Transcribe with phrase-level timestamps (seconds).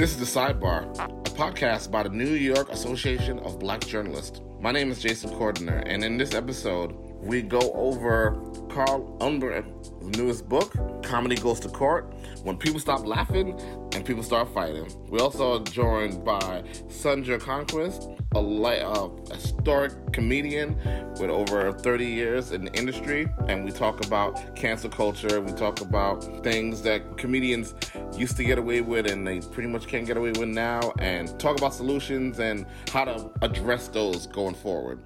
[0.00, 4.40] This is The Sidebar, a podcast by the New York Association of Black Journalists.
[4.58, 8.30] My name is Jason Cordner, and in this episode, we go over
[8.70, 13.60] Carl Unegbu's newest book, Comedy Goes to Court, When People Stop Laughing
[13.92, 14.90] and People Start Fighting.
[15.10, 20.76] We also are joined by Sunda Croonquist, a light, uh, historic comedian
[21.20, 25.42] with over 30 years in the industry, and we talk about cancel culture.
[25.42, 27.74] We talk about things that comedians
[28.16, 31.38] used to get away with and they pretty much can't get away with now, and
[31.38, 35.02] talk about solutions and how to address those going forward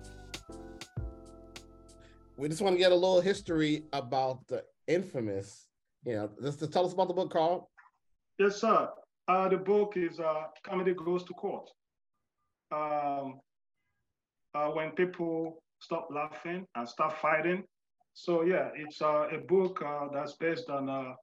[2.37, 5.67] we just want to get a little history about the infamous.
[6.05, 7.71] You know, just to tell us about the book, Carl.
[8.39, 8.89] Yes, sir.
[9.27, 11.71] Uh, the book is uh, Comedy Goes to Court.
[12.73, 13.41] Um,
[14.55, 17.65] uh, when people stop laughing and start fighting.
[18.15, 21.15] So yeah, it's uh, a book uh, that's based on uh,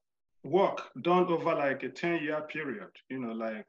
[0.44, 2.90] work done over like a 10 year period.
[3.10, 3.68] You know, like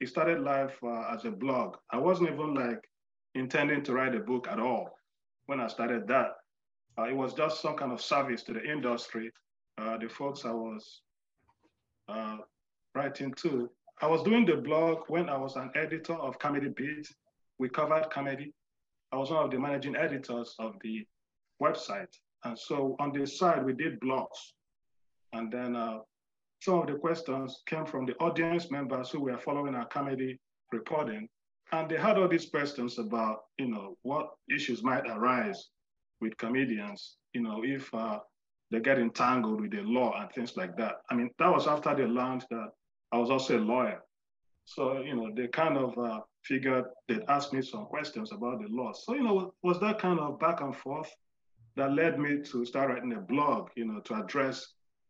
[0.00, 1.76] it started life uh, as a blog.
[1.90, 2.82] I wasn't even like
[3.34, 4.90] intending to write a book at all
[5.46, 6.32] when I started that.
[6.98, 9.30] Uh, it was just some kind of service to the industry.
[9.76, 11.00] Uh, the folks I was
[12.08, 12.36] uh,
[12.94, 13.70] writing to.
[14.00, 17.08] I was doing the blog when I was an editor of Comedy Beat.
[17.58, 18.52] We covered comedy.
[19.12, 21.06] I was one of the managing editors of the
[21.62, 22.12] website.
[22.44, 24.52] And so on the side, we did blogs.
[25.32, 26.00] And then uh,
[26.64, 30.40] some of the questions came from the audience members who were following our comedy
[30.72, 31.28] reporting.
[31.72, 35.68] And they had all these questions about, you know, what issues might arise
[36.22, 38.18] with comedians, you know, if uh,
[38.70, 40.94] they get entangled with the law and things like that.
[41.10, 42.68] I mean, that was after they learned that
[43.12, 44.00] I was also a lawyer.
[44.64, 48.68] So, you know, they kind of uh, figured they'd ask me some questions about the
[48.70, 48.92] law.
[48.94, 51.10] So, you know, was that kind of back and forth
[51.76, 54.66] that led me to start writing a blog, you know, to address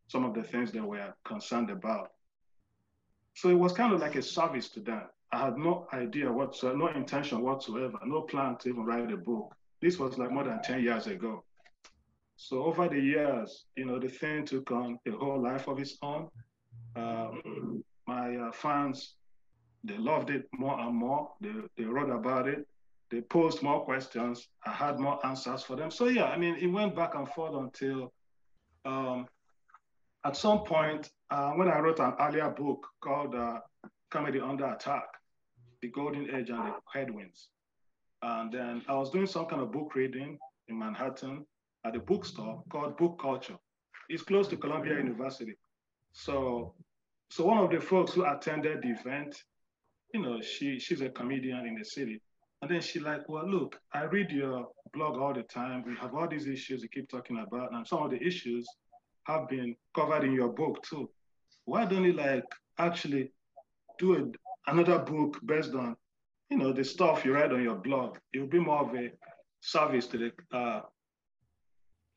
[0.09, 2.13] some of the things they were concerned about.
[3.35, 5.03] So it was kind of like a service to them.
[5.33, 9.55] I had no idea whatsoever, no intention whatsoever, no plan to even write a book.
[9.81, 11.43] This was like more than 10 years ago.
[12.37, 15.99] So over the years, you know, the thing took on a whole life of its
[16.03, 16.29] own.
[16.97, 19.15] Um, my uh, fans,
[19.83, 21.33] they loved it more and more.
[21.41, 22.67] They, they wrote about it.
[23.11, 24.49] They posed more questions.
[24.65, 25.91] I had more answers for them.
[25.91, 28.13] So yeah, I mean, it went back and forth until
[28.85, 29.27] um,
[30.25, 33.61] at some point, uh, when I wrote an earlier book called uh,
[34.11, 35.05] Comedy Under Attack,
[35.83, 37.49] The Golden Age and the Headwinds,
[38.23, 41.45] and then I was doing some kind of book reading in Manhattan
[41.85, 43.57] at a bookstore called Book Culture.
[44.09, 45.55] It's close to Columbia University.
[46.13, 46.75] So,
[47.31, 49.37] so one of the folks who attended the event,
[50.15, 52.23] you know, she she's a comedian in the city.
[52.63, 55.85] And then she like, well, look, I read your blog all the time.
[55.87, 58.67] We have all these issues you keep talking about, and some of the issues
[59.27, 61.11] have been covered in your book too.
[61.65, 62.45] Why don't you like
[62.79, 63.33] actually
[63.99, 65.97] do a, another book based on
[66.51, 69.11] you know, the stuff you write on your blog, it will be more of a
[69.61, 70.83] service to the uh,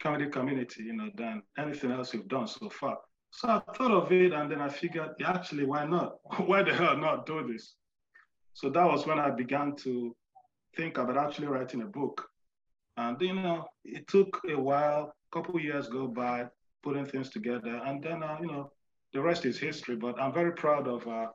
[0.02, 2.98] comedy community, you know, than anything else you've done so far.
[3.32, 6.18] So I thought of it and then I figured, yeah, actually, why not?
[6.46, 7.76] why the hell not do this?
[8.54, 10.16] So that was when I began to
[10.76, 12.28] think about actually writing a book.
[12.98, 16.46] And, you know, it took a while, a couple years go by,
[16.88, 17.76] putting things together.
[17.88, 18.72] And then, uh, you know,
[19.14, 19.96] the rest is history.
[20.06, 21.28] But I'm very proud of uh,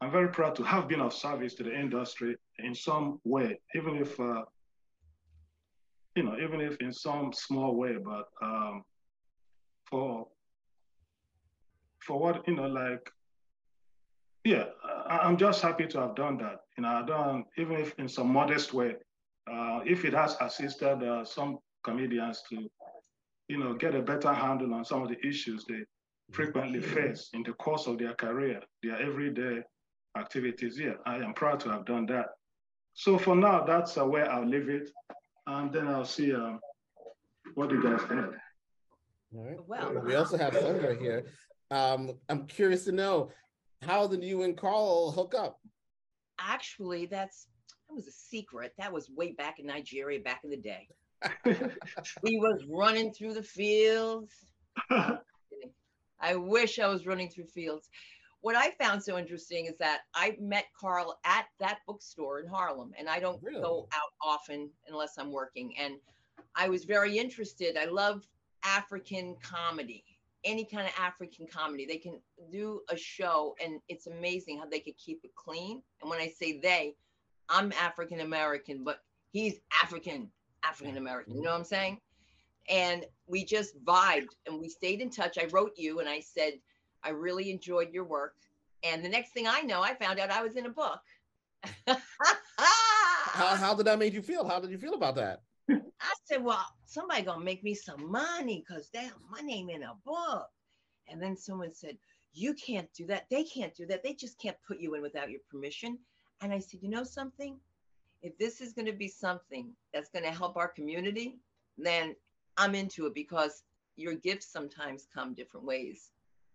[0.00, 3.96] I'm very proud to have been of service to the industry in some way, even
[3.96, 4.42] if, uh,
[6.14, 8.82] you know, even if in some small way, but um,
[9.88, 10.26] for,
[12.00, 13.08] for what, you know, like,
[14.44, 14.64] yeah,
[15.08, 16.58] I, am just happy to have done that.
[16.76, 18.96] You know, I've done, even if in some modest way,
[19.50, 22.70] uh, if it has assisted uh, some comedians to,
[23.48, 25.84] you know, get a better handle on some of the issues they
[26.32, 29.62] frequently face in the course of their career, their everyday
[30.16, 30.78] activities.
[30.78, 32.26] Yeah, I am proud to have done that.
[32.94, 34.90] So for now, that's uh, where I'll leave it.
[35.46, 36.54] And then I'll see uh,
[37.54, 38.26] what you guys think.
[39.36, 39.56] All right.
[39.66, 41.26] Well, we also have Sunda here.
[41.70, 43.30] Um, I'm curious to know
[43.82, 45.60] how did you and Carl hook up?
[46.38, 47.48] Actually, that's
[47.88, 48.72] that was a secret.
[48.78, 50.88] That was way back in Nigeria, back in the day.
[51.44, 54.32] We was running through the fields.
[56.20, 57.88] I wish I was running through fields
[58.44, 62.92] what I found so interesting is that I met Carl at that bookstore in Harlem,
[62.98, 63.62] and I don't really?
[63.62, 65.72] go out often unless I'm working.
[65.80, 65.94] And
[66.54, 67.78] I was very interested.
[67.78, 68.28] I love
[68.62, 70.04] African comedy,
[70.44, 71.86] any kind of African comedy.
[71.86, 72.20] They can
[72.52, 75.80] do a show, and it's amazing how they could keep it clean.
[76.02, 76.96] And when I say they,
[77.48, 78.98] I'm African American, but
[79.32, 80.30] he's African,
[80.66, 81.34] African American.
[81.34, 81.44] You mm-hmm.
[81.46, 81.98] know what I'm saying?
[82.68, 85.38] And we just vibed and we stayed in touch.
[85.38, 86.54] I wrote you and I said,
[87.02, 88.34] I really enjoyed your work.
[88.82, 91.00] And the next thing I know, I found out I was in a book.
[91.86, 91.96] how,
[93.56, 94.46] how did that make you feel?
[94.46, 95.42] How did you feel about that?
[95.68, 99.94] I said, well, somebody gonna make me some money because damn, my name in a
[100.04, 100.48] book.
[101.08, 101.96] And then someone said,
[102.32, 103.26] you can't do that.
[103.30, 104.02] They can't do that.
[104.02, 105.98] They just can't put you in without your permission.
[106.40, 107.58] And I said, you know something?
[108.24, 111.36] If this is going to be something that's going to help our community,
[111.76, 112.16] then
[112.56, 113.62] I'm into it because
[113.96, 116.10] your gifts sometimes come different ways.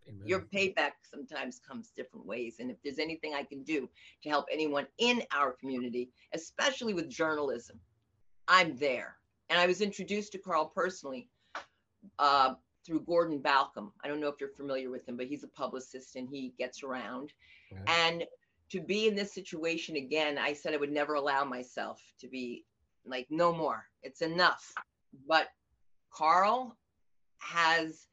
[0.08, 0.28] Amen.
[0.28, 2.56] Your payback sometimes comes different ways.
[2.60, 3.88] And if there's anything I can do
[4.24, 7.80] to help anyone in our community, especially with journalism,
[8.48, 9.18] I'm there.
[9.52, 11.30] And I was introduced to Carl personally
[12.18, 13.92] uh, through Gordon Balcom.
[14.04, 16.82] I don't know if you're familiar with him, but he's a publicist and he gets
[16.82, 17.32] around.
[17.86, 18.26] And
[18.72, 22.66] to be in this situation again, I said I would never allow myself to be
[23.06, 23.86] like, no more.
[24.04, 24.74] It's enough.
[25.28, 25.50] But
[26.12, 26.78] Carl
[27.40, 28.08] has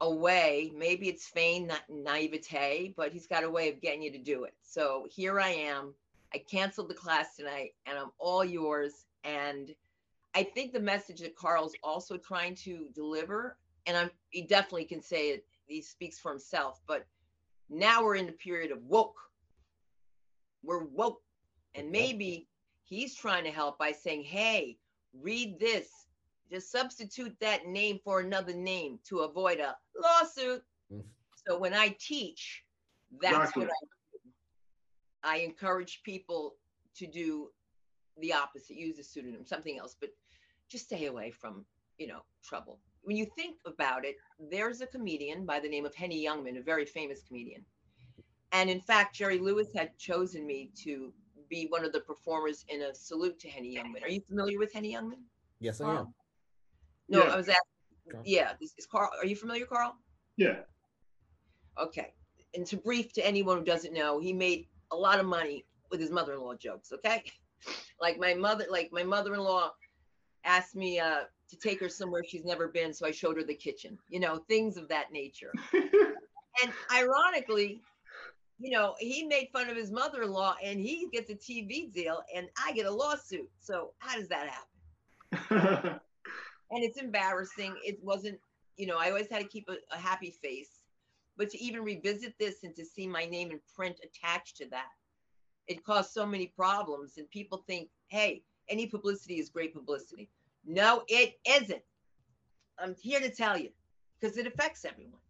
[0.00, 4.18] a way, maybe it's feigned naivete, but he's got a way of getting you to
[4.18, 4.54] do it.
[4.62, 5.94] So here I am.
[6.34, 9.06] I canceled the class tonight and I'm all yours.
[9.22, 9.74] And
[10.34, 13.56] I think the message that Carl's also trying to deliver,
[13.86, 17.06] and I'm he definitely can say it, he speaks for himself, but
[17.70, 19.18] now we're in the period of woke.
[20.62, 21.20] We're woke.
[21.74, 22.48] And maybe
[22.84, 24.78] he's trying to help by saying, hey,
[25.20, 25.88] read this.
[26.50, 30.62] Just substitute that name for another name to avoid a lawsuit.
[30.92, 31.02] Mm.
[31.46, 32.62] So when I teach,
[33.20, 33.64] that's exactly.
[33.64, 34.30] what I do.
[35.24, 36.56] I encourage people
[36.96, 37.48] to do
[38.18, 40.10] the opposite, use a pseudonym, something else, but
[40.70, 41.64] just stay away from,
[41.98, 42.78] you know, trouble.
[43.04, 44.16] When you think about it,
[44.50, 47.64] there's a comedian by the name of Henny Youngman, a very famous comedian.
[48.52, 51.12] And in fact, Jerry Lewis had chosen me to
[51.48, 54.02] be one of the performers in a salute to Henny Youngman.
[54.02, 55.22] Are you familiar with Henny Youngman?
[55.60, 56.14] Yes, I am.
[57.08, 57.32] No, yeah.
[57.32, 58.22] I was asking.
[58.24, 59.10] Yeah, is, is Carl?
[59.18, 59.96] Are you familiar, Carl?
[60.36, 60.60] Yeah.
[61.80, 62.12] Okay.
[62.54, 66.00] And to brief to anyone who doesn't know, he made a lot of money with
[66.00, 66.92] his mother-in-law jokes.
[66.92, 67.24] Okay,
[68.00, 69.72] like my mother, like my mother-in-law
[70.44, 73.54] asked me uh, to take her somewhere she's never been, so I showed her the
[73.54, 73.98] kitchen.
[74.08, 75.52] You know, things of that nature.
[75.72, 77.82] and ironically,
[78.58, 82.48] you know, he made fun of his mother-in-law, and he gets a TV deal, and
[82.64, 83.50] I get a lawsuit.
[83.60, 86.00] So how does that happen?
[86.70, 87.74] and it's embarrassing.
[87.84, 88.38] It wasn't,
[88.76, 90.82] you know, I always had to keep a, a happy face,
[91.36, 94.88] but to even revisit this and to see my name in print attached to that,
[95.66, 97.14] it caused so many problems.
[97.18, 100.30] And people think, hey, any publicity is great publicity.
[100.66, 101.82] No, it isn't.
[102.78, 103.70] I'm here to tell you
[104.18, 105.20] because it affects everyone.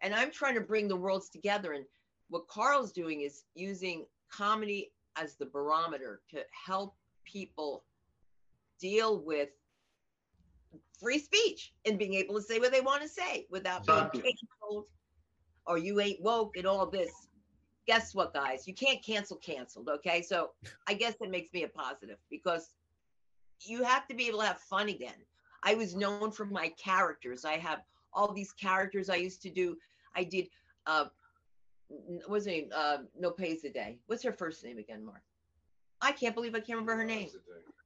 [0.00, 1.72] And I'm trying to bring the worlds together.
[1.72, 1.84] And
[2.28, 6.94] what Carl's doing is using comedy as the barometer to help
[7.24, 7.84] people
[8.80, 9.50] deal with
[11.00, 14.86] free speech and being able to say what they want to say without being canceled
[15.66, 17.10] or you ain't woke and all this.
[17.86, 18.66] Guess what, guys?
[18.66, 19.88] You can't cancel canceled.
[19.88, 20.22] Okay.
[20.22, 20.50] So
[20.86, 22.70] I guess that makes me a positive because
[23.66, 25.14] you have to be able to have fun again.
[25.62, 27.44] I was known for my characters.
[27.44, 27.80] I have
[28.12, 29.76] all these characters I used to do.
[30.16, 30.48] I did
[30.86, 31.06] uh
[32.26, 32.70] what's her name?
[32.74, 33.98] Uh No Pays a Day.
[34.06, 35.22] What's her first name again, Mark?
[36.00, 37.28] I can't believe I can't remember her name.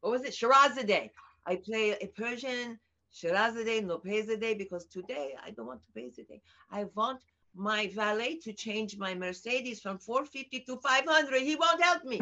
[0.01, 0.33] What was it?
[0.33, 1.11] Sherazade.
[1.47, 2.79] I play a Persian
[3.15, 6.41] Sherazade No Pays a Day because today I don't want to pay the day.
[6.71, 7.21] I want
[7.55, 11.41] my valet to change my Mercedes from 450 to 500.
[11.43, 12.21] He won't help me.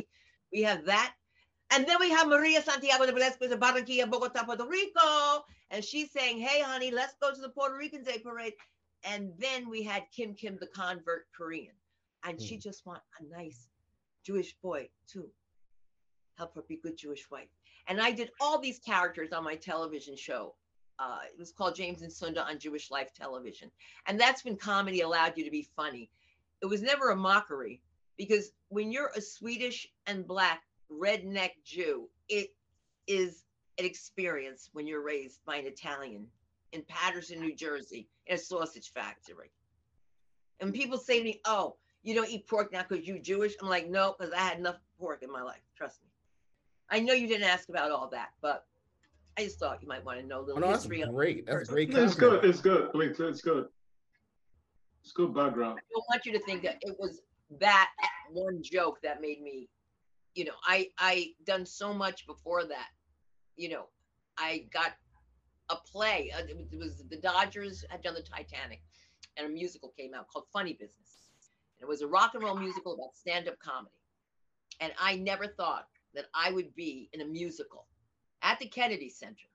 [0.52, 1.14] We have that
[1.74, 5.44] and then we have Maria Santiago de Velasquez of Barranquilla, Bogota, Puerto Rico.
[5.72, 8.52] And she's saying, hey, honey, let's go to the Puerto Rican Day Parade.
[9.02, 11.74] And then we had Kim Kim, the convert Korean.
[12.24, 12.48] And mm.
[12.48, 12.60] she hmm.
[12.60, 13.66] just want a nice
[14.24, 15.28] Jewish boy to
[16.38, 17.48] help her be good Jewish wife.
[17.88, 20.54] And I did all these characters on my television show.
[21.00, 23.68] Uh, it was called James and Sunda on Jewish Life Television.
[24.06, 26.08] And that's when comedy allowed you to be funny.
[26.62, 27.82] It was never a mockery
[28.16, 32.08] because when you're a Swedish and Black redneck Jew.
[32.28, 32.54] It
[33.06, 33.44] is
[33.78, 36.26] an experience when you're raised by an Italian
[36.72, 39.50] in Paterson, New Jersey, in a sausage factory.
[40.60, 43.54] And people say to me, Oh, you don't eat pork now because you're Jewish?
[43.60, 45.62] I'm like, No, because I had enough pork in my life.
[45.76, 46.08] Trust me.
[46.90, 48.66] I know you didn't ask about all that, but
[49.38, 51.00] I just thought you might want to know a little oh, no, history.
[51.00, 51.46] That's great.
[51.46, 51.90] That's great.
[51.90, 52.44] It's good.
[52.44, 52.90] It's good.
[52.94, 53.66] Wait, it's good.
[55.02, 55.78] It's good background.
[55.78, 57.20] I don't want you to think that it was
[57.60, 57.90] that
[58.30, 59.68] one joke that made me
[60.34, 62.88] you know, I I done so much before that.
[63.56, 63.86] You know,
[64.36, 64.92] I got
[65.70, 66.32] a play.
[66.36, 68.82] Uh, it was the Dodgers had done the Titanic,
[69.36, 71.30] and a musical came out called Funny Business.
[71.78, 73.94] And it was a rock and roll musical about stand-up comedy.
[74.80, 77.86] And I never thought that I would be in a musical
[78.42, 79.48] at the Kennedy Center,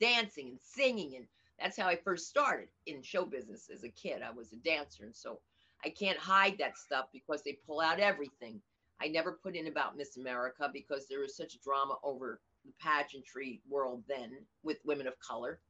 [0.00, 1.26] dancing and singing, and
[1.58, 4.22] that's how I first started in show business as a kid.
[4.22, 5.40] I was a dancer, and so
[5.84, 8.60] I can't hide that stuff because they pull out everything.
[9.00, 13.60] I never put in about Miss America because there was such drama over the pageantry
[13.68, 14.32] world then
[14.62, 15.60] with women of color.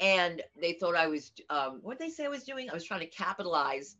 [0.00, 2.70] And they thought I was, um, what they say I was doing?
[2.70, 3.96] I was trying to capitalize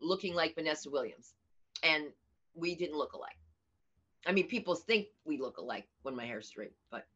[0.00, 1.34] looking like Vanessa Williams.
[1.82, 2.06] And
[2.54, 3.36] we didn't look alike.
[4.26, 7.06] I mean, people think we look alike when my hair's straight, but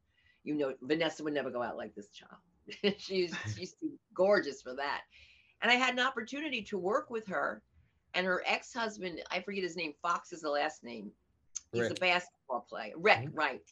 [0.44, 2.96] you know, Vanessa would never go out like this child.
[2.98, 5.02] she's she's too gorgeous for that.
[5.62, 7.62] And I had an opportunity to work with her
[8.14, 11.10] and her ex-husband, I forget his name, Fox is the last name.
[11.72, 11.92] He's Rick.
[11.92, 12.92] a basketball player.
[12.96, 13.36] Rick, mm-hmm.
[13.36, 13.62] right.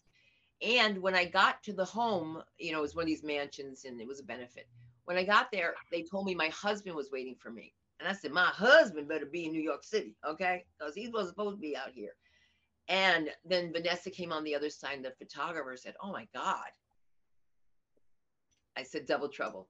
[0.63, 3.85] And when I got to the home, you know, it was one of these mansions
[3.85, 4.69] and it was a benefit.
[5.05, 7.73] When I got there, they told me my husband was waiting for me.
[8.01, 10.65] And I said, My husband better be in New York City, okay?
[10.79, 12.15] Because he was supposed to be out here.
[12.89, 16.69] And then Vanessa came on the other side, and the photographer said, Oh my God.
[18.77, 19.69] I said, Double trouble.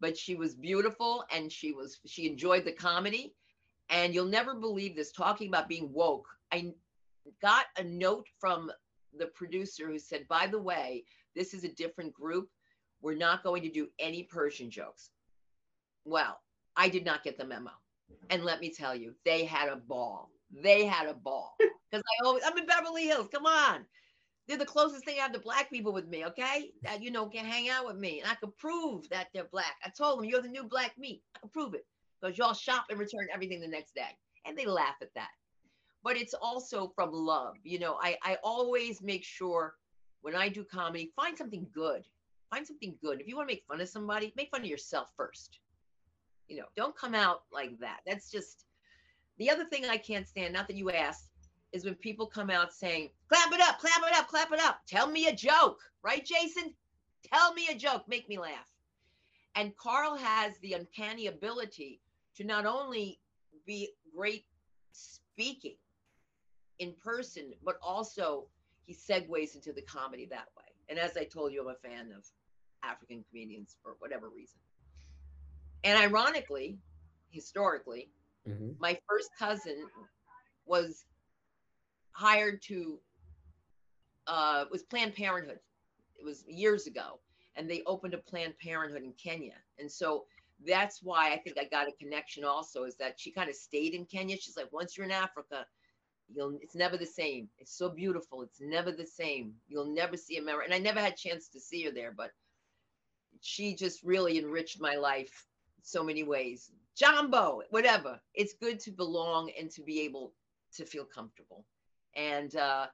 [0.00, 3.34] But she was beautiful and she was, she enjoyed the comedy.
[3.92, 6.26] And you'll never believe this talking about being woke.
[6.50, 6.72] I
[7.42, 8.72] got a note from
[9.16, 11.04] the producer who said, By the way,
[11.36, 12.48] this is a different group.
[13.02, 15.10] We're not going to do any Persian jokes.
[16.04, 16.40] Well,
[16.74, 17.70] I did not get the memo.
[18.30, 20.30] And let me tell you, they had a ball.
[20.50, 21.54] They had a ball.
[21.90, 23.28] Because I always, I'm in Beverly Hills.
[23.30, 23.84] Come on.
[24.48, 26.70] They're the closest thing I have to black people with me, okay?
[26.84, 28.20] That, you know, can hang out with me.
[28.20, 29.76] And I can prove that they're black.
[29.84, 31.22] I told them, you're the new black meat.
[31.36, 31.84] I can prove it.
[32.22, 34.16] Because y'all shop and return everything the next day.
[34.46, 35.30] And they laugh at that.
[36.04, 37.56] But it's also from love.
[37.64, 39.74] You know, I, I always make sure
[40.20, 42.04] when I do comedy, find something good.
[42.50, 43.20] Find something good.
[43.20, 45.58] If you want to make fun of somebody, make fun of yourself first
[46.52, 48.00] you know, don't come out like that.
[48.06, 48.66] That's just
[49.38, 51.30] the other thing I can't stand, not that you asked,
[51.72, 54.80] is when people come out saying, clap it up, clap it up, clap it up.
[54.86, 56.74] Tell me a joke, right, Jason?
[57.32, 58.68] Tell me a joke, make me laugh.
[59.54, 62.00] And Carl has the uncanny ability
[62.36, 63.20] to not only
[63.66, 64.44] be great
[64.92, 65.76] speaking
[66.78, 68.46] in person, but also
[68.84, 70.64] he segues into the comedy that way.
[70.88, 72.24] And as I told you, I'm a fan of
[72.82, 74.58] African comedians for whatever reason.
[75.84, 76.78] And ironically,
[77.30, 78.10] historically,
[78.48, 78.70] mm-hmm.
[78.78, 79.86] my first cousin
[80.66, 81.04] was
[82.12, 82.98] hired to
[84.26, 85.58] uh, was Planned Parenthood.
[86.16, 87.18] It was years ago,
[87.56, 90.24] and they opened a Planned Parenthood in Kenya, and so
[90.66, 92.44] that's why I think I got a connection.
[92.44, 94.36] Also, is that she kind of stayed in Kenya.
[94.36, 95.66] She's like, once you're in Africa,
[96.32, 97.48] you'll it's never the same.
[97.58, 98.42] It's so beautiful.
[98.42, 99.54] It's never the same.
[99.68, 100.64] You'll never see America.
[100.66, 102.30] And I never had a chance to see her there, but
[103.40, 105.46] she just really enriched my life
[105.82, 106.70] so many ways.
[106.96, 108.20] Jumbo, whatever.
[108.34, 110.32] It's good to belong and to be able
[110.74, 111.64] to feel comfortable.
[112.14, 112.86] And uh,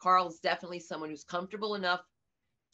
[0.00, 2.00] Carl's definitely someone who's comfortable enough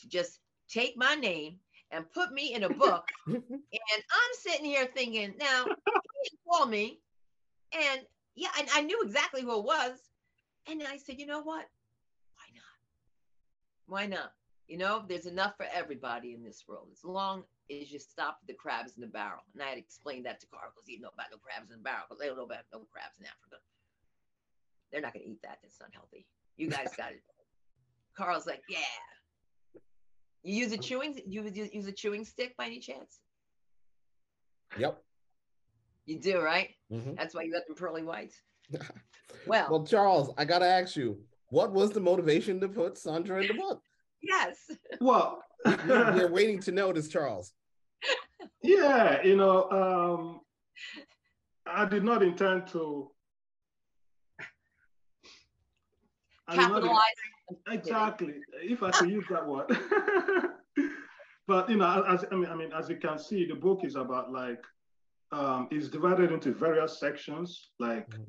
[0.00, 1.57] to just take my name
[1.90, 3.09] and put me in a book.
[3.26, 5.64] and I'm sitting here thinking, now,
[6.23, 7.00] he call me.
[7.73, 8.00] And
[8.35, 9.99] yeah, and I knew exactly who it was.
[10.71, 11.66] And I said, you know what?
[12.35, 12.76] Why not?
[13.87, 14.33] Why not?
[14.66, 16.88] You know, there's enough for everybody in this world.
[16.92, 19.40] As long as you stop the crabs in the barrel.
[19.54, 21.78] And I had explained that to Carl because he didn't know about no crabs in
[21.78, 23.61] the barrel because they don't know about no crabs in Africa.
[24.92, 25.59] They're not going to eat that.
[25.62, 26.26] That's not healthy.
[26.57, 27.23] You guys got it.
[28.16, 28.78] Carl's like, yeah.
[30.42, 31.42] You use a chewing you
[31.73, 33.18] use a chewing stick by any chance?
[34.78, 35.02] Yep.
[36.07, 36.71] You do, right?
[36.92, 37.14] Mm-hmm.
[37.16, 38.37] That's why you got them pearly whites.
[39.47, 41.18] well, well, Charles, I gotta ask you,
[41.50, 43.83] what was the motivation to put Sunda in the book?
[44.21, 44.57] Yes.
[45.00, 47.52] Well, we're waiting to know this, Charles.
[48.62, 50.40] Yeah, you know, um,
[51.64, 53.12] I did not intend to
[56.50, 57.04] capitalize.
[57.71, 59.67] Exactly, if I could use that word.
[61.47, 63.97] but you know, as I mean, I mean, as you can see, the book is
[63.97, 64.62] about like
[65.33, 67.71] um, it's divided into various sections.
[67.78, 68.23] Like mm-hmm.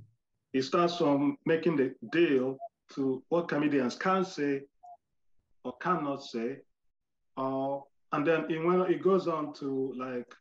[0.53, 2.57] it starts from making the deal
[2.95, 4.61] to what comedians can say
[5.63, 6.57] or cannot say.
[7.38, 7.77] Uh,
[8.11, 10.33] and then it, when it goes on to like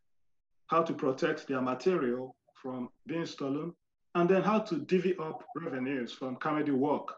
[0.68, 3.72] how to protect their material from being stolen,
[4.14, 7.14] and then how to divvy up revenues from comedy work.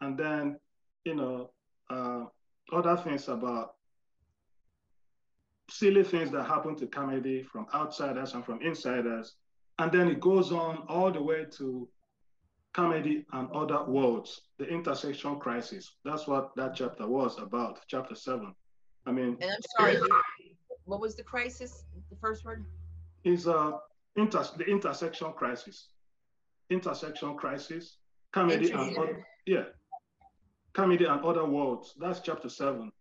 [0.00, 0.58] And then,
[1.06, 1.50] you know,
[1.88, 2.24] uh,
[2.72, 3.74] other things about
[5.70, 9.36] silly things that happen to comedy from outsiders and from insiders.
[9.78, 11.88] And then it goes on all the way to
[12.74, 15.92] comedy and other worlds, the intersection crisis.
[16.04, 18.54] That's what that chapter was about, chapter seven.
[19.06, 19.98] I mean, and I'm sorry,
[20.84, 21.84] what was the crisis?
[22.10, 22.64] The first word
[23.24, 23.72] is uh,
[24.16, 25.88] inter the intersection crisis.
[26.68, 27.98] Intersection crisis,
[28.32, 29.64] comedy and other, yeah,
[30.76, 31.94] comedy and other worlds.
[31.98, 32.92] That's chapter seven.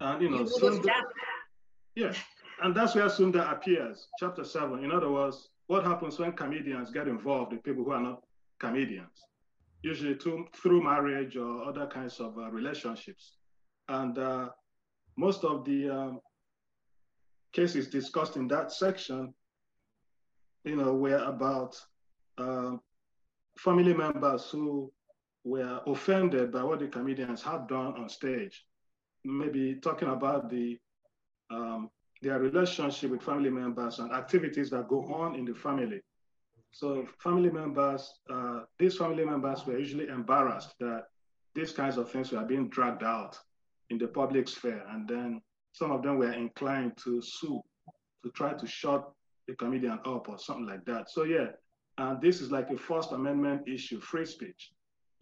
[0.00, 0.92] And you know, you Sunda,
[1.94, 2.12] yeah,
[2.62, 4.84] and that's where Sunda appears, chapter seven.
[4.84, 8.22] In other words, what happens when comedians get involved with people who are not
[8.60, 9.16] comedians,
[9.82, 13.36] usually to, through marriage or other kinds of uh, relationships.
[13.88, 14.48] And uh,
[15.16, 16.20] most of the um,
[17.52, 19.32] cases discussed in that section,
[20.64, 21.76] you know, were about
[22.36, 22.72] uh,
[23.56, 24.92] family members who
[25.44, 28.64] were offended by what the comedians had done on stage.
[29.24, 30.78] Maybe talking about the
[31.50, 31.90] um,
[32.22, 36.00] their relationship with family members and activities that go on in the family.
[36.72, 41.04] So family members, uh, these family members were usually embarrassed that
[41.54, 43.38] these kinds of things were being dragged out
[43.90, 44.84] in the public sphere.
[44.90, 45.40] And then
[45.72, 47.60] some of them were inclined to sue,
[48.24, 49.08] to try to shut
[49.46, 51.10] the comedian up or something like that.
[51.10, 51.48] So yeah,
[51.98, 54.72] and this is like a First Amendment issue, free speech.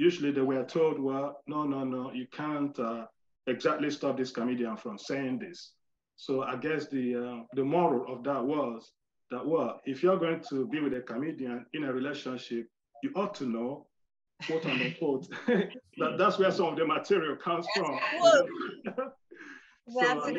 [0.09, 3.04] Usually they were told, well, no, no, no, you can't uh,
[3.47, 5.75] exactly stop this comedian from saying this.
[6.16, 8.92] So I guess the uh, the moral of that was
[9.30, 12.66] that well, if you're going to be with a comedian in a relationship,
[13.02, 13.87] you ought to know,
[14.47, 17.99] quote unquote, that that's where some of the material comes from.
[19.88, 20.37] so,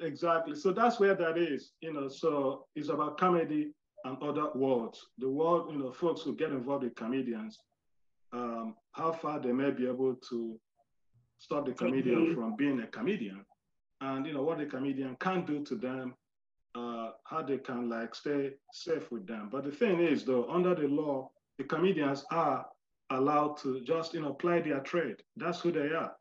[0.00, 0.54] exactly.
[0.54, 2.08] So that's where that is, you know.
[2.08, 3.72] So it's about comedy
[4.04, 4.98] and other worlds.
[5.18, 7.58] The world, you know, folks who get involved with comedians,
[8.32, 10.58] um, how far they may be able to
[11.38, 13.44] stop the comedian from being a comedian
[14.00, 16.14] and you know what the comedian can do to them,
[16.74, 19.48] uh, how they can like stay safe with them.
[19.50, 22.66] But the thing is, though, under the law, the comedians are
[23.10, 25.16] allowed to just you know apply their trade.
[25.36, 26.12] That's who they are.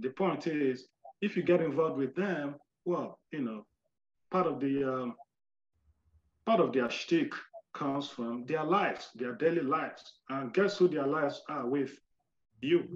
[0.00, 0.88] The point is,
[1.20, 3.64] if you get involved with them, well, you know,
[4.30, 5.14] part of the um,
[6.44, 7.32] part of their shtick
[7.76, 11.98] comes from their lives, their daily lives, and guess who their lives are with?
[12.62, 12.88] You.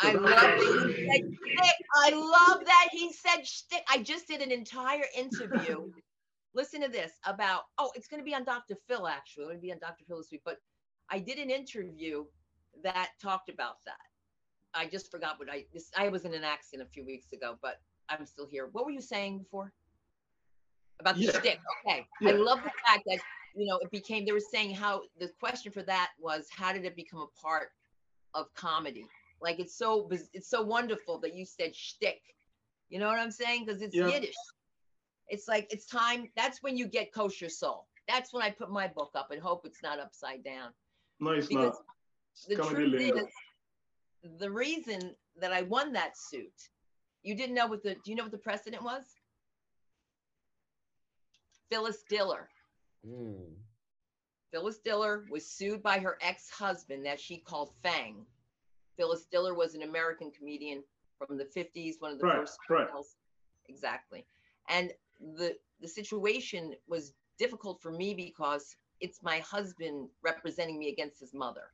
[0.00, 1.86] I love that he said shtick.
[1.96, 3.82] I love that he said shtick.
[3.88, 5.90] I just did an entire interview.
[6.54, 8.74] Listen to this about, oh, it's going to be on Dr.
[8.86, 9.44] Phil, actually.
[9.44, 10.04] It's going to be on Dr.
[10.06, 10.42] Phil this week.
[10.44, 10.58] But
[11.10, 12.24] I did an interview
[12.82, 13.96] that talked about that.
[14.74, 17.56] I just forgot what I, this, I was in an accident a few weeks ago,
[17.62, 18.68] but I'm still here.
[18.72, 19.72] What were you saying before?
[21.00, 21.30] About the yeah.
[21.30, 21.60] shtick.
[21.86, 22.06] Okay.
[22.20, 22.30] Yeah.
[22.30, 23.18] I love the fact that,
[23.54, 26.84] you know, it became, they were saying how the question for that was, how did
[26.84, 27.70] it become a part
[28.34, 29.06] of comedy?
[29.40, 32.20] Like it's so it's so wonderful that you said shtick.
[32.88, 33.64] You know what I'm saying?
[33.64, 34.08] Because it's yeah.
[34.08, 34.34] Yiddish.
[35.28, 36.28] It's like it's time.
[36.36, 37.86] That's when you get kosher soul.
[38.08, 40.70] That's when I put my book up and hope it's not upside down.
[41.20, 41.76] No, it's because
[42.48, 42.58] not.
[42.58, 43.26] the truth is,
[44.38, 46.52] the reason that I won that suit,
[47.22, 47.94] you didn't know what the.
[47.94, 49.04] Do you know what the precedent was?
[51.70, 52.48] Phyllis Diller.
[53.06, 53.54] Mm.
[54.50, 58.24] Phyllis Diller was sued by her ex-husband that she called Fang
[58.98, 60.82] Phyllis Diller was an American comedian
[61.16, 62.58] from the 50s, one of the right, first.
[62.68, 62.88] Right.
[63.68, 64.26] Exactly.
[64.68, 64.92] And
[65.36, 71.32] the the situation was difficult for me because it's my husband representing me against his
[71.32, 71.70] mother.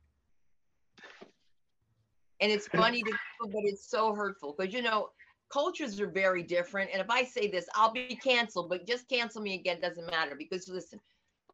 [2.41, 5.09] And it's funny to but it's so hurtful because you know
[5.51, 6.91] cultures are very different.
[6.91, 10.35] And if I say this, I'll be canceled, but just cancel me again doesn't matter
[10.37, 10.99] because listen,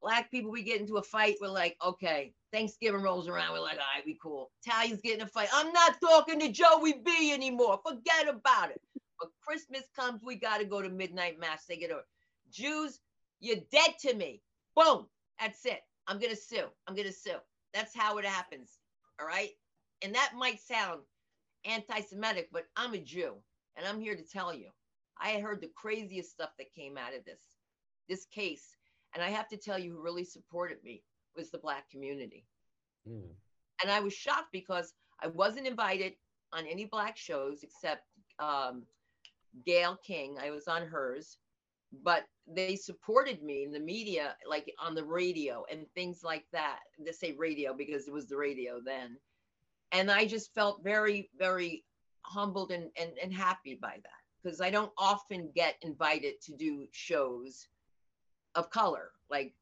[0.02, 3.74] black people we get into a fight, we're like, okay, Thanksgiving rolls around, we're like,
[3.74, 4.52] all right, we cool.
[4.66, 5.50] Italians get in a fight.
[5.54, 7.80] I'm not talking to Joey B anymore.
[7.86, 8.82] Forget about it.
[9.20, 11.66] But Christmas comes, we got to go to midnight mass.
[11.66, 12.06] They get over.
[12.52, 13.00] Jews,
[13.40, 14.42] you're dead to me.
[14.76, 15.06] Boom.
[15.40, 15.82] That's it.
[16.08, 16.66] I'm going to sue.
[16.88, 17.38] I'm going to sue.
[17.74, 18.72] That's how it happens.
[19.20, 19.52] All right.
[20.02, 21.02] And that might sound
[21.66, 23.36] anti Semitic, but I'm a Jew.
[23.78, 24.68] And I'm here to tell you,
[25.18, 27.40] I heard the craziest stuff that came out of this,
[28.10, 28.76] this case.
[29.14, 31.04] And I have to tell you who really supported me
[31.36, 32.46] was the black community.
[33.08, 33.32] Mm.
[33.82, 36.14] And I was shocked because I wasn't invited
[36.54, 38.04] on any black shows except
[38.40, 38.84] um,
[39.66, 40.38] Gayle King.
[40.42, 41.38] I was on hers,
[42.04, 46.80] but they supported me in the media, like on the radio and things like that.
[47.00, 49.18] They say radio because it was the radio then.
[49.92, 51.84] And I just felt very, very
[52.24, 56.88] humbled and, and, and happy by that because I don't often get invited to do
[56.92, 57.68] shows
[58.56, 59.12] of color.
[59.30, 59.54] Like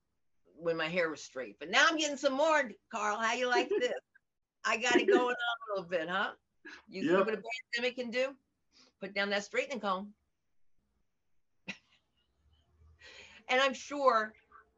[0.60, 1.58] when my hair was straight.
[1.60, 3.17] But now I'm getting some more, Carl.
[3.17, 3.93] How you like this?
[4.65, 6.32] I got it going on a little bit, huh?
[6.89, 7.12] You yep.
[7.12, 7.41] see what a
[7.75, 8.36] pandemic can do?
[8.99, 10.13] Put down that straightening comb.
[13.49, 14.34] and I'm sure,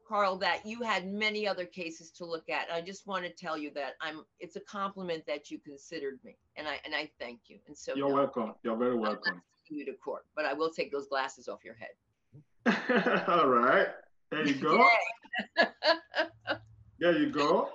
[0.08, 2.68] Carl, that you had many other cases to look at.
[2.72, 4.24] I just want to tell you that I'm.
[4.38, 7.58] It's a compliment that you considered me, and I and I thank you.
[7.66, 8.54] And so you're no, welcome.
[8.62, 9.42] You're very welcome.
[9.68, 11.88] You to court, but I will take those glasses off your head.
[13.28, 13.88] All right.
[14.30, 14.88] There you go.
[16.98, 17.68] there you go.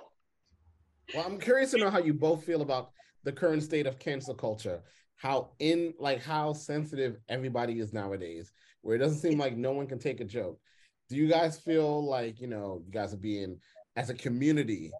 [1.14, 2.90] Well, I'm curious to know how you both feel about
[3.24, 4.82] the current state of cancel culture.
[5.16, 9.86] How in like how sensitive everybody is nowadays, where it doesn't seem like no one
[9.86, 10.60] can take a joke.
[11.08, 13.58] Do you guys feel like, you know, you guys are being,
[13.96, 14.92] as a community,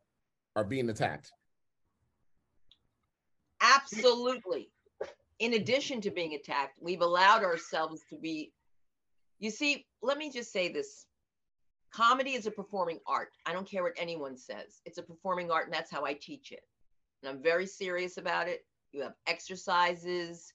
[0.57, 1.31] are being attacked?
[3.61, 4.71] Absolutely.
[5.39, 8.53] In addition to being attacked, we've allowed ourselves to be.
[9.39, 11.07] You see, let me just say this
[11.93, 13.31] comedy is a performing art.
[13.47, 14.81] I don't care what anyone says.
[14.85, 16.63] It's a performing art, and that's how I teach it.
[17.23, 18.65] And I'm very serious about it.
[18.93, 20.53] You have exercises,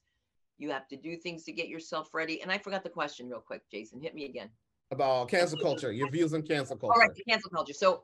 [0.58, 2.42] you have to do things to get yourself ready.
[2.42, 4.00] And I forgot the question real quick, Jason.
[4.00, 4.50] Hit me again.
[4.90, 6.92] About cancel culture, your views on cancel culture.
[6.94, 7.72] All right, cancel culture.
[7.72, 8.02] So,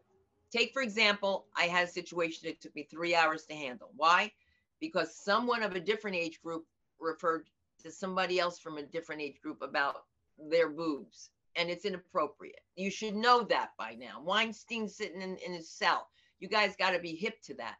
[0.50, 3.90] take for example, I had a situation that took me three hours to handle.
[3.96, 4.32] Why?
[4.80, 6.64] Because someone of a different age group
[6.98, 7.48] referred
[7.82, 10.04] to somebody else from a different age group about
[10.48, 12.61] their boobs and it's inappropriate.
[12.76, 14.22] You should know that by now.
[14.22, 16.09] Weinstein's sitting in, in his cell.
[16.38, 17.76] You guys got to be hip to that.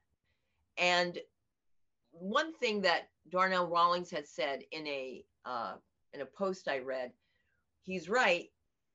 [0.77, 1.18] And
[2.11, 5.75] one thing that Darnell Rawlings had said in a uh,
[6.12, 7.12] in a post I read,
[7.83, 8.49] he's right.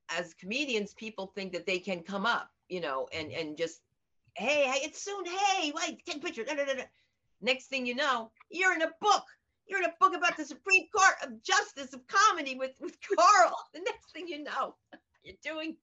[0.10, 3.82] As comedians, people think that they can come up, you know, and and just,
[4.36, 5.26] hey, it's soon.
[5.26, 6.44] Hey, wait, take a picture.
[6.44, 6.84] Da, da, da,
[7.42, 9.24] Next thing you know, you're in a book.
[9.68, 13.56] You're in a book about the Supreme Court of Justice of Comedy with, with Carl.
[13.74, 14.76] The next thing you know,
[15.24, 15.76] you're doing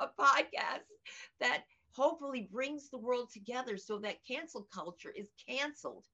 [0.00, 0.86] a podcast
[1.40, 6.04] that hopefully brings the world together so that cancel culture is canceled.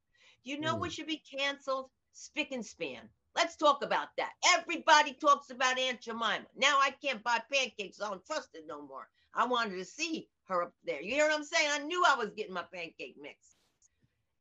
[0.42, 0.80] You know mm.
[0.80, 1.90] what should be canceled?
[2.12, 3.08] Spick and span.
[3.36, 4.32] Let's talk about that.
[4.56, 6.46] Everybody talks about Aunt Jemima.
[6.56, 8.00] Now I can't buy pancakes.
[8.00, 9.08] I don't trust it no more.
[9.34, 11.00] I wanted to see her up there.
[11.00, 11.70] You hear what I'm saying?
[11.70, 13.57] I knew I was getting my pancake mix.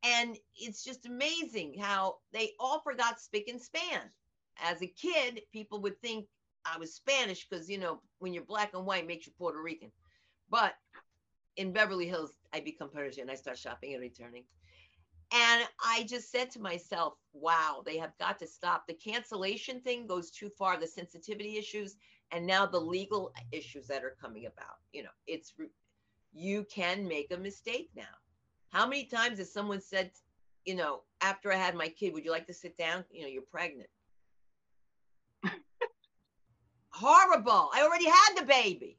[0.04, 4.02] And it's just amazing how they all forgot spick and span.
[4.64, 6.28] As a kid, people would think
[6.66, 9.92] I was Spanish because, you know, when you're black and white, makes you Puerto Rican.
[10.50, 10.76] But
[11.56, 13.30] in Beverly Hills, I become Persian.
[13.30, 14.44] I start shopping and returning.
[15.34, 18.88] And I just said to myself, wow, they have got to stop.
[18.88, 21.98] The cancellation thing goes too far, the sensitivity issues,
[22.32, 24.78] and now the legal issues that are coming about.
[24.94, 25.54] You know, it's
[26.34, 28.04] you can make a mistake now.
[28.70, 30.12] How many times has someone said,
[30.66, 33.04] you know, after I had my kid, would you like to sit down?
[33.12, 33.90] You know, you're pregnant.
[36.90, 37.70] Horrible.
[37.74, 38.98] I already had the baby.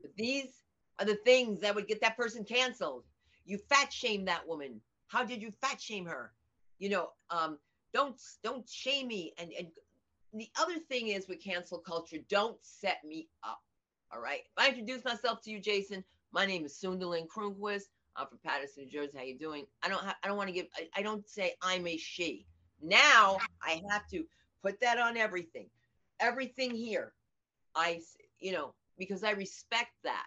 [0.00, 0.62] But these
[0.98, 3.04] are the things that would get that person canceled.
[3.44, 4.80] You fat shame that woman.
[5.06, 6.32] How did you fat shame her?
[6.78, 7.58] You know, um,
[7.94, 9.32] don't don't shame me.
[9.38, 9.68] And and
[10.34, 13.62] the other thing is with cancel culture, don't set me up.
[14.12, 14.40] All right.
[14.40, 17.88] If I introduce myself to you, Jason, my name is Sunderland Croonquist.
[18.16, 19.16] I'm from Paterson, New Jersey.
[19.16, 19.66] How you doing?
[19.82, 20.02] I don't.
[20.02, 20.66] Ha- I don't want to give.
[20.76, 22.46] I, I don't say I'm a she.
[22.82, 24.24] Now I have to
[24.62, 25.66] put that on everything.
[26.20, 27.12] Everything here.
[27.74, 28.00] I,
[28.38, 30.26] you know, because I respect that.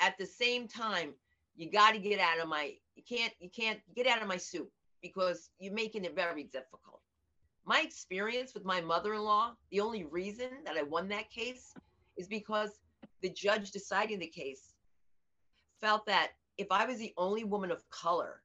[0.00, 1.12] At the same time,
[1.56, 2.74] you got to get out of my.
[2.96, 3.32] You can't.
[3.38, 4.70] You can't get out of my soup
[5.02, 7.00] because you're making it very difficult.
[7.64, 9.54] My experience with my mother-in-law.
[9.70, 11.72] The only reason that I won that case
[12.16, 12.80] is because
[13.22, 14.74] the judge deciding the case
[15.80, 18.42] felt that if I was the only woman of color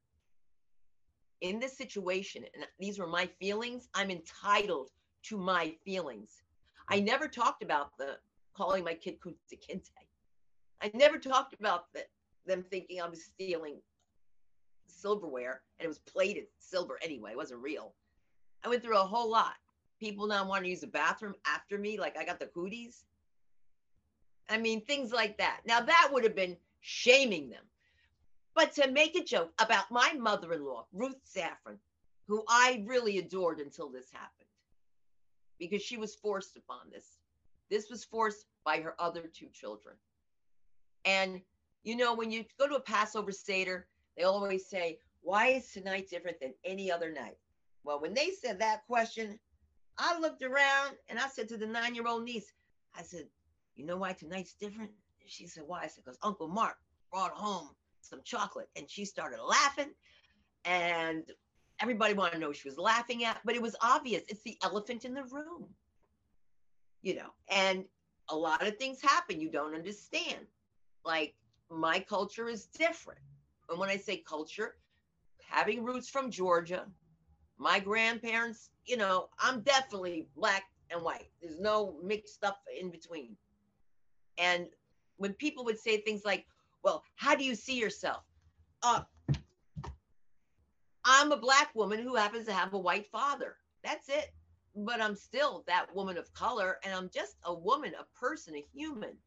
[1.42, 4.92] in this situation, and these were my feelings, I'm entitled
[5.24, 6.42] to my feelings.
[6.88, 8.18] I never talked about the
[8.56, 9.90] calling my kid Kunta Kinte.
[10.82, 12.06] I never talked about the,
[12.48, 13.82] them thinking I was stealing
[14.88, 17.94] silverware and it was plated silver anyway, it wasn't real.
[18.64, 19.56] I went through a whole lot.
[20.00, 23.04] People now want to use the bathroom after me, like I got the cooties.
[24.48, 25.62] I mean, things like that.
[25.66, 27.64] Now, that would have been shaming them.
[28.56, 31.78] But to make a joke about my mother in law, Ruth Saffron,
[32.26, 34.50] who I really adored until this happened,
[35.60, 37.20] because she was forced upon this.
[37.70, 39.96] This was forced by her other two children.
[41.04, 41.42] And,
[41.84, 46.10] you know, when you go to a Passover Seder, they always say, Why is tonight
[46.10, 47.38] different than any other night?
[47.84, 49.38] Well, when they said that question,
[49.98, 52.54] I looked around and I said to the nine year old niece,
[52.98, 53.28] I said,
[53.76, 54.92] You know why tonight's different?
[55.26, 55.82] She said, Why?
[55.84, 56.78] I said, Because Uncle Mark
[57.12, 57.70] brought home
[58.06, 58.70] some chocolate.
[58.76, 59.92] And she started laughing.
[60.66, 61.24] And
[61.80, 64.24] everybody wanted to know what she was laughing at, but it was obvious.
[64.30, 65.68] It's the elephant in the room,
[67.02, 67.86] you know, and
[68.30, 70.48] a lot of things happen you don't understand.
[71.04, 71.36] Like
[71.70, 73.20] my culture is different.
[73.70, 74.76] And when I say culture,
[75.48, 76.86] having roots from Georgia,
[77.58, 81.30] my grandparents, you know, I'm definitely black and white.
[81.42, 83.36] There's no mixed stuff in between.
[84.38, 84.68] And
[85.18, 86.46] when people would say things like,
[86.86, 88.24] well, how do you see yourself?
[88.84, 89.02] Uh,
[91.04, 93.58] I'm a black woman who happens to have a white father.
[93.84, 94.32] That's it.
[94.76, 98.66] But I'm still that woman of color, and I'm just a woman, a person, a
[98.72, 99.18] human.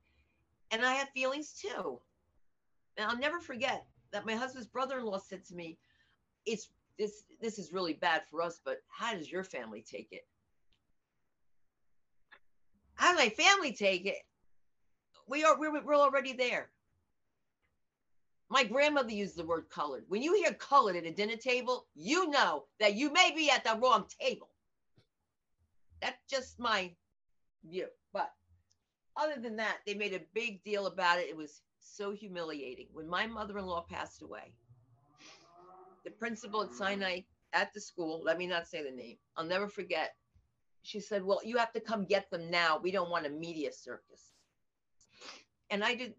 [0.71, 2.01] And I have feelings too.
[2.97, 5.79] And I'll never forget that my husband's brother-in-law said to me,
[6.47, 10.27] It's this this is really bad for us, but how does your family take it?
[12.95, 14.19] How does my family take it?
[15.29, 16.71] we are we're, we're already there.
[18.51, 20.05] My grandmother used the word colored.
[20.09, 23.65] When you hear colored at a dinner table, you know that you may be at
[23.65, 24.49] the wrong table.
[26.01, 26.93] That's just my
[27.69, 27.87] view.
[28.13, 28.33] But
[29.17, 31.29] other than that, they made a big deal about it.
[31.29, 32.87] It was so humiliating.
[32.93, 34.55] When my mother in law passed away,
[36.05, 37.21] the principal at Sinai
[37.53, 40.15] at the school, let me not say the name, I'll never forget.
[40.83, 42.79] She said, Well, you have to come get them now.
[42.83, 44.33] We don't want a media circus.
[45.71, 46.15] And I did,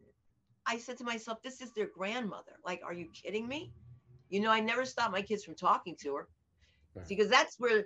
[0.70, 2.54] I said to myself, This is their grandmother.
[2.64, 3.74] Like, are you kidding me?
[4.30, 6.28] You know, I never stopped my kids from talking to her
[6.96, 7.08] right.
[7.08, 7.86] because that's where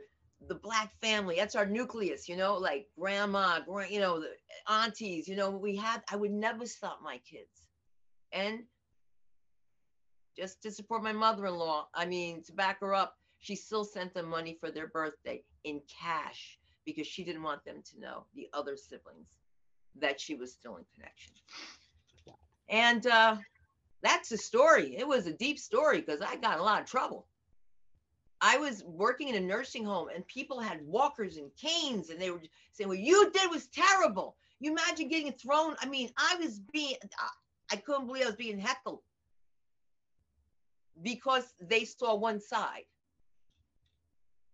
[0.49, 4.29] the black family that's our nucleus you know like grandma you know the
[4.67, 7.69] aunties you know we had i would never stop my kids
[8.33, 8.59] and
[10.35, 14.27] just to support my mother-in-law i mean to back her up she still sent them
[14.27, 18.75] money for their birthday in cash because she didn't want them to know the other
[18.75, 19.29] siblings
[19.95, 21.31] that she was still in connection
[22.69, 23.35] and uh
[24.01, 27.25] that's the story it was a deep story because i got a lot of trouble
[28.45, 32.29] I was working in a nursing home and people had walkers and canes and they
[32.29, 32.41] were
[32.73, 34.35] saying, What you did was terrible.
[34.59, 35.77] You imagine getting thrown.
[35.81, 36.95] I mean, I was being,
[37.71, 38.99] I couldn't believe I was being heckled
[41.01, 42.83] because they saw one side.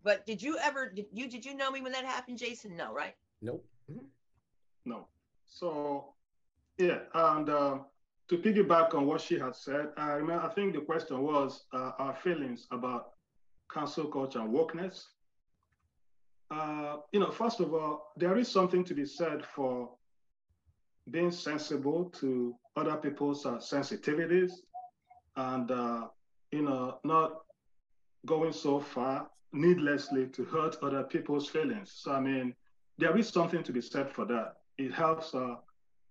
[0.04, 2.76] But did you ever, did you, did you know me when that happened, Jason?
[2.76, 3.16] No, right?
[3.42, 3.66] Nope.
[3.90, 4.04] Mm-hmm.
[4.84, 5.08] No.
[5.46, 6.14] So,
[6.78, 7.00] yeah.
[7.12, 7.78] And uh,
[8.30, 12.14] to piggyback on what she had said, I I think the question was uh, our
[12.14, 13.10] feelings about
[13.74, 15.02] cancel culture and wokeness.
[16.48, 19.90] Uh, you know, first of all, there is something to be said for
[21.10, 24.52] being sensible to other people's uh, sensitivities
[25.36, 26.06] and, uh,
[26.52, 27.40] you know, not
[28.26, 31.90] going so far needlessly to hurt other people's feelings.
[31.96, 32.54] So, I mean,
[32.96, 34.54] there is something to be said for that.
[34.78, 35.56] It helps, uh,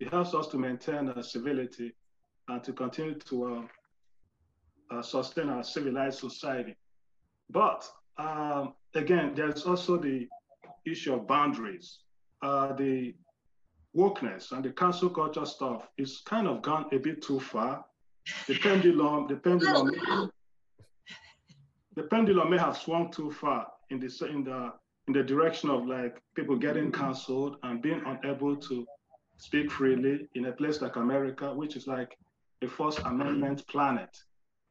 [0.01, 1.93] it helps us to maintain civility
[2.49, 3.67] and to continue to
[4.91, 6.75] uh, uh, sustain our civilized society.
[7.49, 10.27] But um, again, there's also the
[10.85, 11.99] issue of boundaries.
[12.41, 13.13] Uh, the
[13.95, 17.85] wokeness and the cancel culture stuff is kind of gone a bit too far.
[18.47, 20.31] The pendulum, the pendulum,
[21.95, 24.73] the pendulum may have swung too far in the in the
[25.07, 28.85] in the direction of like people getting canceled and being unable to
[29.37, 32.15] speak freely in a place like America, which is like
[32.61, 34.09] a First Amendment planet.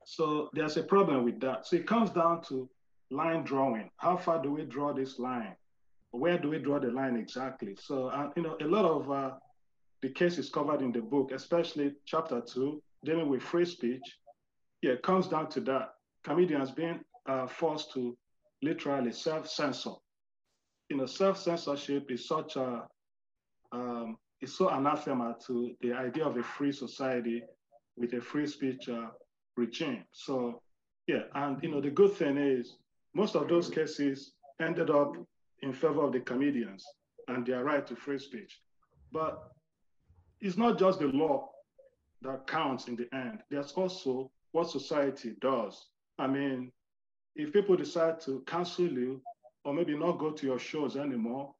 [0.04, 1.66] So there's a problem with that.
[1.66, 2.68] So it comes down to
[3.10, 3.90] line drawing.
[3.96, 5.54] How far do we draw this line?
[6.10, 7.76] Where do we draw the line exactly?
[7.78, 9.30] So, uh, you know, a lot of uh,
[10.00, 14.02] the cases covered in the book, especially chapter two, dealing with free speech,
[14.82, 15.90] yeah, it comes down to that.
[16.24, 18.16] Comedians being uh, forced to
[18.62, 19.90] literally self-censor.
[20.88, 22.86] You know, self-censorship is such a,
[23.72, 27.42] um, it's so anathema to the idea of a free society
[27.98, 29.08] with a free speech uh,
[29.56, 30.04] regime.
[30.12, 30.62] So
[31.06, 32.76] yeah, and you know the good thing is
[33.14, 35.12] most of those cases ended up
[35.62, 36.84] in favor of the comedians
[37.28, 38.60] and their right to free speech.
[39.12, 39.42] But
[40.40, 41.50] it's not just the law
[42.22, 43.40] that counts in the end.
[43.50, 45.86] There's also what society does.
[46.18, 46.72] I mean,
[47.36, 49.22] if people decide to cancel you
[49.64, 51.54] or maybe not go to your shows anymore,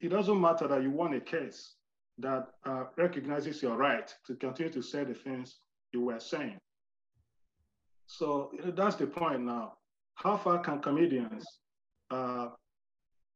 [0.00, 1.74] it doesn't matter that you won a case
[2.18, 5.56] that uh, recognizes your right to continue to say the things
[5.92, 6.58] you were saying.
[8.06, 9.74] So that's the point now.
[10.14, 11.46] How far can comedians
[12.10, 12.48] uh,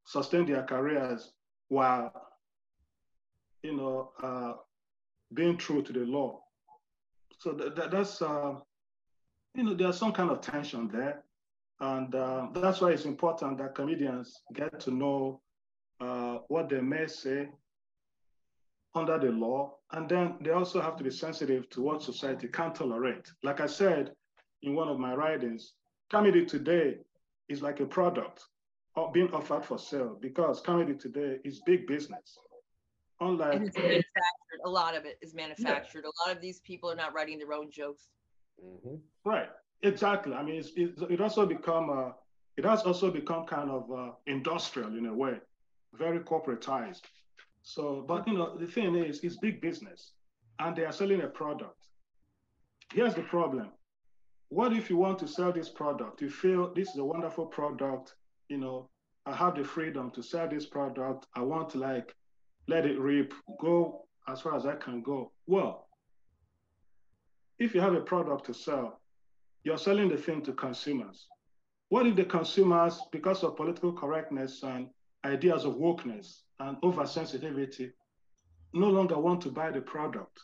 [0.07, 1.33] sustain their careers
[1.68, 2.12] while,
[3.62, 4.55] you know, uh,
[5.33, 6.40] being true to the law?
[7.38, 8.55] So that, that's, uh,
[9.55, 11.23] you know, there's some kind of tension there.
[11.81, 15.40] And uh, that's why it's important that comedians get to know
[16.01, 17.49] uh, what they may say
[18.94, 19.74] under the law.
[19.92, 23.31] And then they also have to be sensitive to what society can tolerate.
[23.42, 24.12] Like I said,
[24.62, 25.72] in one of my writings,
[26.11, 26.98] comedy today
[27.48, 28.44] is like a product
[29.12, 32.38] being offered for sale because comedy today is big business.
[33.20, 36.05] Unlike and it's manufactured, a lot of it is manufactured.
[36.05, 36.11] Yeah.
[36.11, 38.09] A lot of these people are not writing their own jokes.
[38.62, 38.96] Mm-hmm.
[39.24, 39.48] Right,
[39.83, 40.35] exactly.
[40.35, 42.12] I mean, it's, it, it also become uh,
[42.57, 45.35] it has also become kind of uh, industrial in a way,
[45.94, 47.02] very corporatized.
[47.62, 50.12] So, but you know, the thing is, it's big business,
[50.59, 51.87] and they are selling a product.
[52.92, 53.70] Here's the problem:
[54.48, 56.20] what if you want to sell this product?
[56.20, 58.14] You feel this is a wonderful product,
[58.48, 58.90] you know,
[59.25, 61.27] I have the freedom to sell this product.
[61.37, 62.14] I want to like
[62.68, 65.33] let it rip, go as far as I can go.
[65.46, 65.88] Well,
[67.59, 69.01] if you have a product to sell,
[69.64, 71.27] you're selling the thing to consumers.
[71.88, 74.88] What if the consumers, because of political correctness and
[75.25, 77.93] ideas of wokeness and oversensitivity,
[78.73, 80.41] no longer want to buy the product.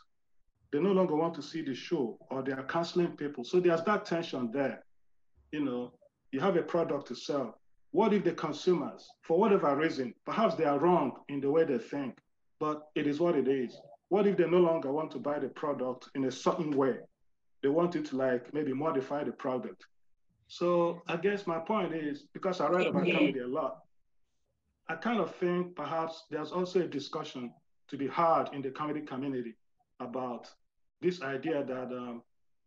[0.73, 3.45] They no longer want to see the show or they are canceling people.
[3.45, 4.85] So there's that tension there.
[5.51, 5.93] You know,
[6.31, 7.59] you have a product to sell.
[7.91, 11.79] What if the consumers, for whatever reason, perhaps they are wrong in the way they
[11.79, 12.19] think,
[12.61, 13.81] but it is what it is.
[14.11, 16.97] What if they no longer want to buy the product in a certain way?
[17.63, 19.87] They want it to like maybe modify the product.
[20.49, 23.79] So I guess my point is because I read about comedy a lot,
[24.91, 27.53] I kind of think perhaps there's also a discussion
[27.89, 29.55] to be had in the comedy community
[30.01, 30.49] about
[31.03, 32.23] this idea that um,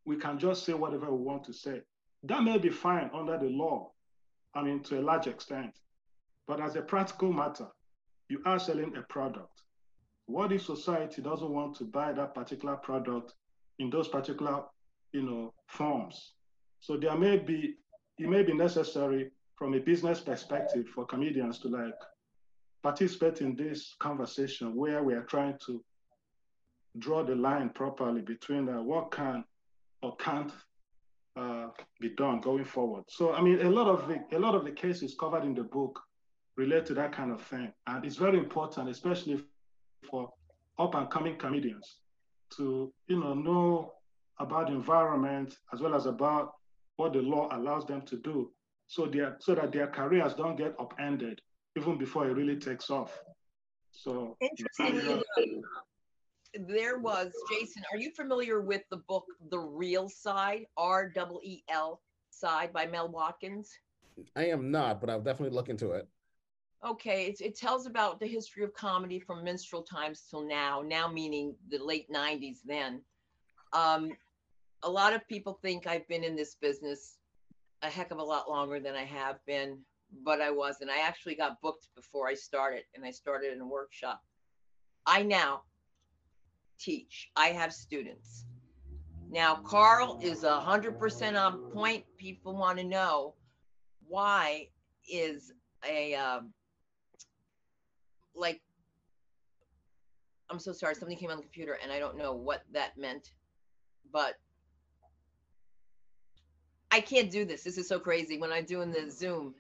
[0.05, 1.81] we can just say whatever we want to say.
[2.23, 3.91] That may be fine under the law,
[4.53, 5.79] I mean, to a large extent.
[6.47, 7.67] But as a practical matter,
[8.29, 9.63] you are selling a product.
[10.27, 13.34] What if society doesn't want to buy that particular product
[13.79, 14.63] in those particular,
[15.12, 16.34] you know, forms?
[16.79, 17.75] So there may be,
[18.19, 21.93] it may be necessary from a business perspective for comedians to like
[22.83, 25.83] participate in this conversation where we are trying to
[26.97, 29.43] draw the line properly between uh, what can
[30.01, 30.51] or can't
[31.37, 31.67] uh,
[31.99, 33.03] be done going forward.
[33.07, 35.63] So, I mean, a lot of the, a lot of the cases covered in the
[35.63, 35.99] book
[36.57, 39.41] relate to that kind of thing, and it's very important, especially
[40.09, 40.29] for
[40.77, 41.97] up and coming comedians,
[42.57, 43.93] to you know know
[44.39, 46.55] about the environment as well as about
[46.97, 48.51] what the law allows them to do,
[48.87, 51.41] so their so that their careers don't get upended
[51.77, 53.21] even before it really takes off.
[53.91, 55.21] So interesting
[56.53, 57.84] there was Jason.
[57.91, 60.65] Are you familiar with the book The Real Side?
[60.77, 63.71] R E E L Side by Mel Watkins.
[64.36, 66.07] I am not, but I'll definitely look into it.
[66.86, 70.81] Okay, it, it tells about the history of comedy from minstrel times till now.
[70.86, 72.57] Now meaning the late '90s.
[72.65, 73.01] Then,
[73.71, 74.12] um,
[74.84, 77.17] a lot of people think I've been in this business
[77.84, 79.79] a heck of a lot longer than I have been,
[80.24, 80.89] but I wasn't.
[80.89, 84.21] I actually got booked before I started, and I started in a workshop.
[85.06, 85.63] I now
[86.80, 87.30] teach.
[87.36, 88.45] I have students.
[89.30, 92.04] Now, Carl is a hundred percent on point.
[92.17, 93.36] People want to know
[94.08, 94.67] why
[95.10, 95.54] is
[95.88, 96.54] a um,
[98.36, 98.62] like
[100.50, 100.95] I'm so sorry.
[100.95, 103.32] Something came on the computer and I don't know what that meant,
[104.12, 104.36] but
[106.91, 107.63] I can't do this.
[107.63, 108.38] This is so crazy.
[108.38, 109.56] When I'm doing the Zoom,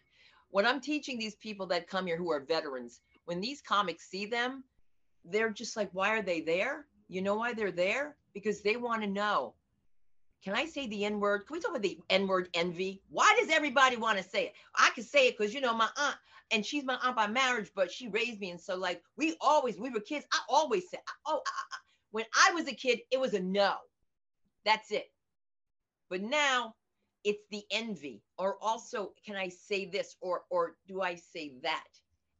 [0.51, 4.25] when I'm teaching these people that come here who are veterans, when these comics see
[4.25, 4.63] them,
[5.25, 6.85] they're just like, why are they there?
[7.07, 8.15] You know why they're there?
[8.33, 9.53] Because they want to know.
[10.43, 11.45] Can I say the N word?
[11.45, 13.01] Can we talk about the N word envy?
[13.09, 14.53] Why does everybody want to say it?
[14.75, 16.15] I can say it because, you know, my aunt,
[16.49, 18.49] and she's my aunt by marriage, but she raised me.
[18.49, 20.25] And so, like, we always, we were kids.
[20.33, 21.77] I always said, oh, I, I,
[22.09, 23.75] when I was a kid, it was a no.
[24.65, 25.11] That's it.
[26.09, 26.75] But now
[27.23, 28.21] it's the envy.
[28.37, 31.87] Or also, can I say this or or do I say that?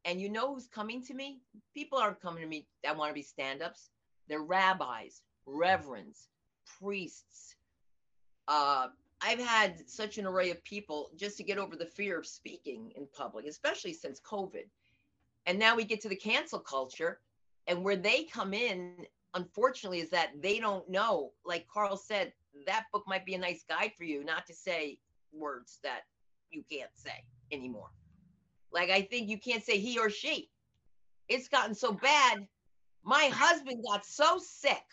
[0.05, 1.41] And you know who's coming to me?
[1.73, 3.89] People aren't coming to me that want to be stand-ups.
[4.27, 6.29] They're rabbis, reverends,
[6.79, 7.55] priests.
[8.47, 8.87] Uh,
[9.21, 12.91] I've had such an array of people just to get over the fear of speaking
[12.95, 14.65] in public, especially since COVID.
[15.45, 17.19] And now we get to the cancel culture,
[17.67, 21.33] and where they come in, unfortunately, is that they don't know.
[21.45, 22.33] Like Carl said,
[22.67, 24.97] that book might be a nice guide for you not to say
[25.33, 26.01] words that
[26.51, 27.89] you can't say anymore.
[28.71, 30.49] Like I think you can't say he or she.
[31.27, 32.47] It's gotten so bad
[33.03, 34.83] my husband got so sick.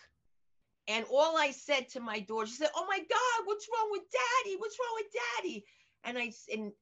[0.87, 4.03] And all I said to my daughter, she said, Oh my God, what's wrong with
[4.11, 4.57] daddy?
[4.57, 5.65] What's wrong with daddy?
[6.05, 6.73] And I and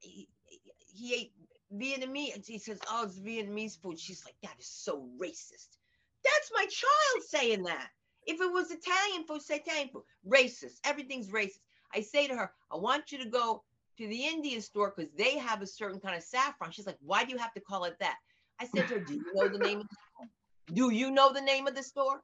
[0.00, 0.28] he,
[0.92, 1.32] he ate
[1.72, 2.34] Vietnamese.
[2.34, 3.98] And he says, Oh, it's Vietnamese food.
[3.98, 5.76] She's like, That is so racist.
[6.24, 7.88] That's my child saying that.
[8.26, 10.04] If it was Italian food, say Italian food.
[10.28, 10.80] Racist.
[10.84, 11.60] Everything's racist.
[11.94, 13.62] I say to her, I want you to go
[13.98, 16.72] to the Indian store because they have a certain kind of saffron.
[16.72, 18.16] She's like, Why do you have to call it that?
[18.60, 19.96] I said to her, Do you know the name of the
[20.72, 22.22] do you know the name of the store?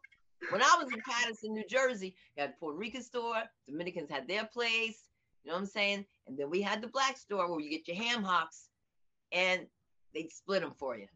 [0.48, 4.46] When I was in Paterson, New Jersey, you had Puerto Rican store, Dominicans had their
[4.46, 5.10] place,
[5.44, 6.06] you know what I'm saying?
[6.26, 8.68] And then we had the black store where you get your ham hocks
[9.32, 9.66] and
[10.14, 11.06] they'd split them for you.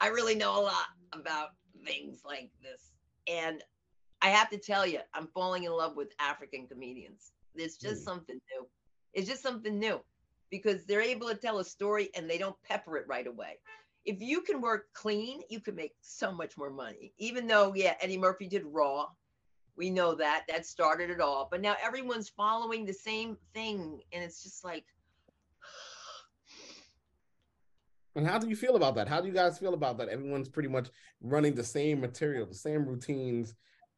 [0.00, 1.50] I really know a lot about
[1.84, 2.92] things like this.
[3.28, 3.62] And
[4.22, 7.32] I have to tell you, I'm falling in love with African comedians.
[7.54, 8.04] It's just mm.
[8.04, 8.66] something new.
[9.12, 10.00] It's just something new
[10.50, 13.58] because they're able to tell a story and they don't pepper it right away
[14.08, 17.12] if you can work clean, you can make so much more money.
[17.18, 19.06] Even though, yeah, Eddie Murphy did Raw.
[19.76, 20.44] We know that.
[20.48, 21.46] That started it all.
[21.50, 24.00] But now everyone's following the same thing.
[24.12, 24.86] And it's just like.
[28.16, 29.08] And how do you feel about that?
[29.08, 30.08] How do you guys feel about that?
[30.08, 30.88] Everyone's pretty much
[31.20, 33.54] running the same material, the same routines.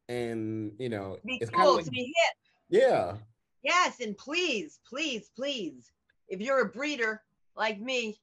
[0.09, 2.81] And, you know, be it's cool kind of like, to be hit.
[2.81, 3.17] Yeah.
[3.63, 3.99] Yes.
[3.99, 5.91] And please, please, please,
[6.27, 7.21] if you're a breeder
[7.55, 8.19] like me,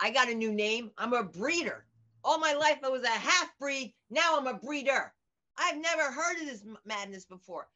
[0.00, 0.90] I got a new name.
[0.96, 1.84] I'm a breeder.
[2.24, 3.94] All my life I was a half breed.
[4.10, 5.12] Now I'm a breeder.
[5.56, 7.68] I've never heard of this madness before.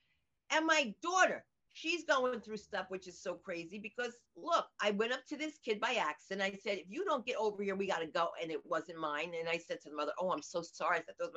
[0.50, 5.12] And my daughter, she's going through stuff which is so crazy because look, I went
[5.12, 6.42] up to this kid by accident.
[6.42, 8.28] I said, if you don't get over here, we got to go.
[8.40, 9.32] And it wasn't mine.
[9.38, 10.98] And I said to the mother, Oh, I'm so sorry.
[10.98, 11.30] I said,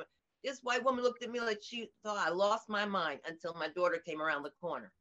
[0.44, 3.68] this white woman looked at me like she thought I lost my mind until my
[3.68, 4.92] daughter came around the corner.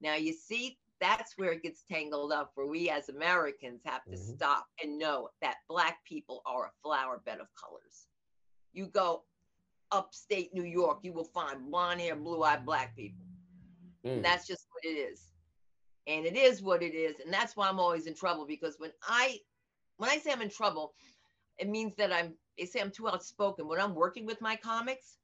[0.00, 4.12] Now, you see, that's where it gets tangled up, where we as Americans have to
[4.12, 4.34] mm-hmm.
[4.34, 8.06] stop and know that Black people are a flower bed of colors.
[8.72, 9.24] You go
[9.90, 13.24] upstate New York, you will find blonde hair, blue eyed Black people.
[14.04, 14.16] Mm.
[14.16, 15.22] And that's just what it is.
[16.06, 17.20] And it is what it is.
[17.20, 19.38] And that's why I'm always in trouble because when I
[19.96, 20.94] when I say I'm in trouble,
[21.58, 23.66] it means that I'm they say I'm too outspoken.
[23.66, 25.16] When I'm working with my comics,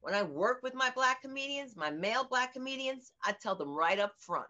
[0.00, 3.98] when I work with my black comedians, my male black comedians, I tell them right
[3.98, 4.46] up front,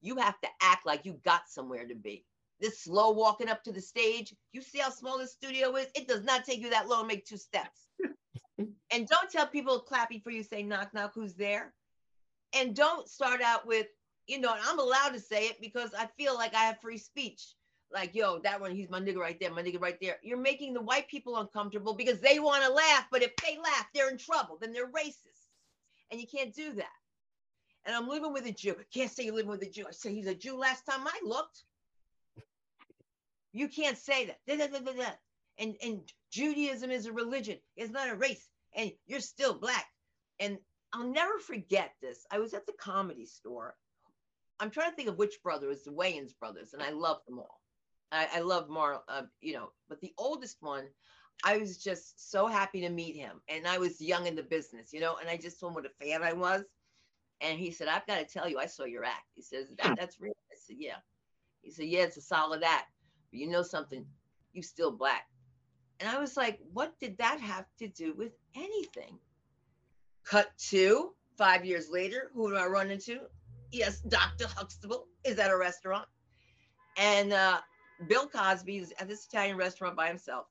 [0.00, 2.24] you have to act like you got somewhere to be.
[2.60, 5.86] This slow walking up to the stage, you see how small this studio is?
[5.94, 7.86] It does not take you that long to make two steps.
[8.58, 11.74] and don't tell people clapping for you, say knock knock, who's there?
[12.54, 13.86] And don't start out with,
[14.26, 16.98] you know, and I'm allowed to say it because I feel like I have free
[16.98, 17.54] speech
[17.92, 20.16] like, yo, that one, he's my nigga right there, my nigga right there.
[20.22, 23.86] You're making the white people uncomfortable because they want to laugh, but if they laugh,
[23.94, 24.58] they're in trouble.
[24.60, 25.46] Then they're racist.
[26.10, 26.86] And you can't do that.
[27.84, 28.76] And I'm living with a Jew.
[28.92, 29.86] Can't say you're living with a Jew.
[29.88, 31.62] I say he's a Jew last time I looked.
[33.52, 35.18] You can't say that.
[35.58, 38.46] And, and Judaism is a religion, it's not a race.
[38.74, 39.86] And you're still black.
[40.38, 40.58] And
[40.92, 42.26] I'll never forget this.
[42.30, 43.76] I was at the comedy store.
[44.60, 47.38] I'm trying to think of which brother is the Wayans brothers, and I love them
[47.38, 47.60] all.
[48.10, 50.84] I, I love Mar, uh, you know, but the oldest one,
[51.44, 53.40] I was just so happy to meet him.
[53.48, 55.86] And I was young in the business, you know, and I just told him what
[55.86, 56.64] a fan I was.
[57.40, 59.26] And he said, I've got to tell you, I saw your act.
[59.34, 60.32] He says, that, that's real.
[60.50, 60.96] I said, yeah.
[61.62, 62.90] He said, yeah, it's a solid act.
[63.30, 64.04] But you know something?
[64.52, 65.26] You still black.
[66.00, 69.18] And I was like, what did that have to do with anything?
[70.28, 73.20] Cut to five years later, who do I run into?
[73.72, 74.46] Yes, Dr.
[74.46, 76.06] Huxtable is at a restaurant.
[76.98, 77.60] And uh,
[78.08, 80.46] Bill Cosby is at this Italian restaurant by himself.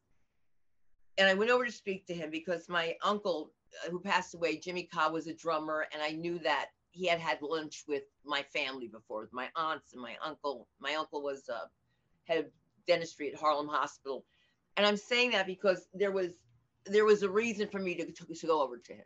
[1.19, 3.51] And I went over to speak to him because my uncle,
[3.86, 5.86] uh, who passed away, Jimmy Cobb, was a drummer.
[5.93, 9.93] And I knew that he had had lunch with my family before, with my aunts
[9.93, 10.67] and my uncle.
[10.80, 11.67] My uncle was uh,
[12.23, 12.45] head of
[12.88, 14.25] dentistry at Harlem Hospital.
[14.75, 16.32] And I'm saying that because there was
[16.86, 19.05] there was a reason for me to, to, to go over to him.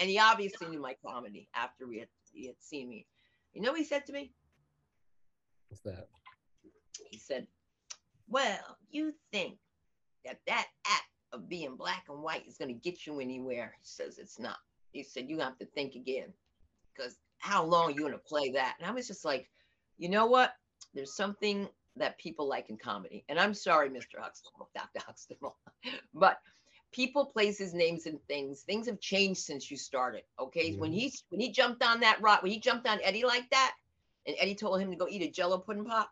[0.00, 3.06] And he obviously knew my comedy after we had, he had seen me.
[3.52, 4.32] You know what he said to me?
[5.68, 6.08] What's that?
[7.10, 7.46] He said,
[8.26, 9.58] well, you think
[10.24, 13.74] that that act of being black and white is going to get you anywhere?
[13.78, 14.56] He says it's not.
[14.92, 16.32] He said you have to think again,
[16.94, 18.76] because how long are you going to play that?
[18.80, 19.48] And I was just like,
[19.98, 20.54] you know what?
[20.94, 24.18] There's something that people like in comedy, and I'm sorry, Mr.
[24.18, 25.00] Huxtable, Dr.
[25.04, 25.56] Huxtable,
[26.14, 26.38] but
[26.92, 28.62] people, places, names, and things.
[28.62, 30.22] Things have changed since you started.
[30.38, 30.80] Okay, mm-hmm.
[30.80, 33.74] when he when he jumped on that rock, when he jumped on Eddie like that,
[34.26, 36.10] and Eddie told him to go eat a Jello pudding pop,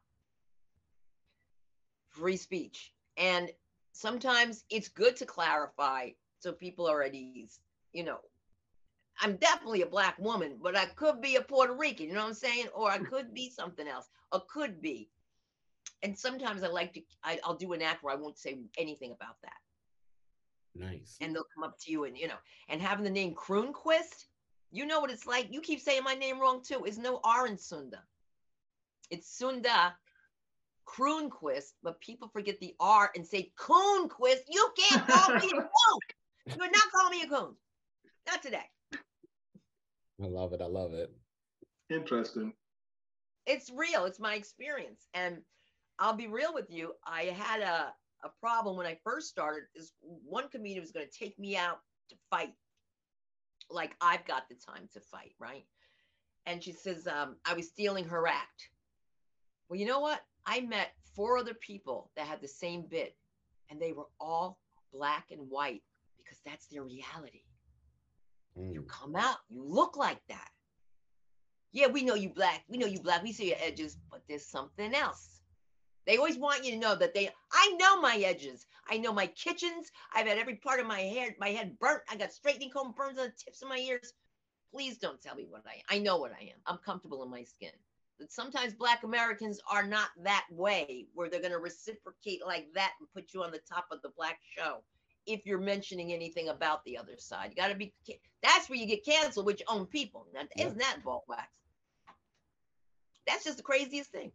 [2.11, 2.93] free speech.
[3.16, 3.51] And
[3.93, 7.61] sometimes it's good to clarify so people are at ease.
[7.93, 8.18] You know,
[9.20, 12.29] I'm definitely a black woman, but I could be a Puerto Rican, you know what
[12.29, 12.66] I'm saying?
[12.74, 15.09] Or I could be something else, or could be.
[16.03, 19.11] And sometimes I like to, I, will do an act where I won't say anything
[19.11, 19.57] about that.
[20.79, 21.16] Nice.
[21.20, 24.26] And they'll come up to you and, you know, and having the name Croonquist,
[24.70, 25.49] you know what it's like.
[25.51, 26.85] You keep saying my name wrong too.
[26.87, 28.03] It's no R in Sunda.
[29.11, 29.95] It's Sunda
[30.87, 34.43] Croonquist, but people forget the R and say Coonquist.
[34.49, 36.57] You can't call me a coon.
[36.57, 37.55] You're not calling me a coon.
[38.26, 38.64] Not today.
[40.22, 40.61] I love it.
[40.61, 41.12] I love it.
[41.91, 42.53] Interesting.
[43.47, 44.05] It's real.
[44.05, 45.07] It's my experience.
[45.14, 45.39] And
[45.99, 46.93] I'll be real with you.
[47.07, 47.93] I had a,
[48.25, 49.64] a problem when I first started.
[49.75, 51.79] Is one comedian was going to take me out
[52.11, 52.55] to fight.
[53.71, 55.64] Like I've got the time to fight, right?
[56.47, 58.71] And she says, um, I was stealing her act.
[59.69, 60.21] Well, you know what?
[60.47, 63.14] I met four other people that had the same bit,
[63.71, 64.59] and they were all
[64.93, 65.83] black and white
[66.16, 67.43] because that's their reality.
[68.59, 68.73] Mm.
[68.73, 70.49] You come out, you look like that.
[71.73, 72.64] Yeah, we know you black.
[72.69, 73.23] We know you black.
[73.23, 75.38] We see your edges, but there's something else.
[76.09, 77.29] They always want you to know that they.
[77.53, 78.67] I know my edges.
[78.89, 79.93] I know my kitchens.
[80.15, 82.03] I've had every part of my hair, my head burnt.
[82.11, 84.15] I got straightening comb burns on the tips of my ears.
[84.73, 85.83] Please don't tell me what I.
[85.95, 86.59] I know what I am.
[86.67, 87.73] I'm comfortable in my skin
[88.19, 92.93] But sometimes black Americans are not that way, where they're going to reciprocate like that
[93.01, 94.83] and put you on the top of the black show
[95.27, 97.51] if you're mentioning anything about the other side.
[97.51, 97.93] You got to be,
[98.43, 100.27] that's where you get canceled with your own people.
[100.33, 100.67] Now, yeah.
[100.69, 101.49] Isn't that ball wax?
[103.27, 104.33] That's just the craziest thing.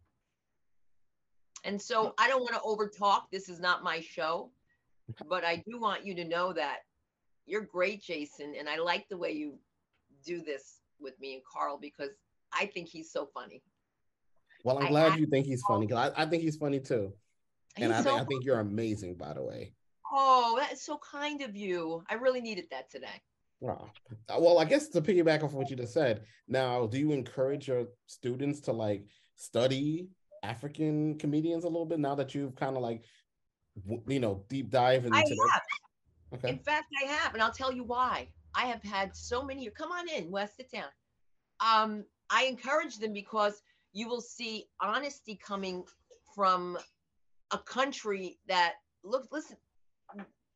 [1.63, 3.23] And so I don't want to overtalk.
[3.31, 4.51] This is not my show.
[5.27, 6.79] but I do want you to know that
[7.45, 9.57] you're great, Jason, and I like the way you
[10.25, 12.11] do this with me and Carl because
[12.53, 13.61] I think he's so funny.
[14.63, 17.11] Well, I'm glad you think he's funny because I, I, think he's funny too.
[17.75, 19.73] And I, so think, I think you're amazing, by the way.
[20.09, 22.03] Oh, that is so kind of you.
[22.09, 23.21] I really needed that today.
[23.61, 23.89] Oh.
[24.29, 27.87] Well, I guess to piggyback off what you just said, now, do you encourage your
[28.07, 29.05] students to like
[29.35, 30.07] study
[30.43, 33.03] African comedians a little bit now that you've kind of like,
[34.07, 35.17] you know, deep dive into?
[35.17, 35.61] I have.
[36.35, 36.49] Okay.
[36.49, 38.27] In fact, I have, and I'll tell you why.
[38.55, 39.67] I have had so many.
[39.69, 40.89] Come on in, West of town.
[41.59, 43.61] Um, I encourage them because
[43.93, 45.83] you will see honesty coming
[46.35, 46.77] from
[47.51, 48.73] a country that
[49.03, 49.57] look, listen,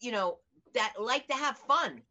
[0.02, 0.40] you know,
[0.74, 2.02] that like to have fun.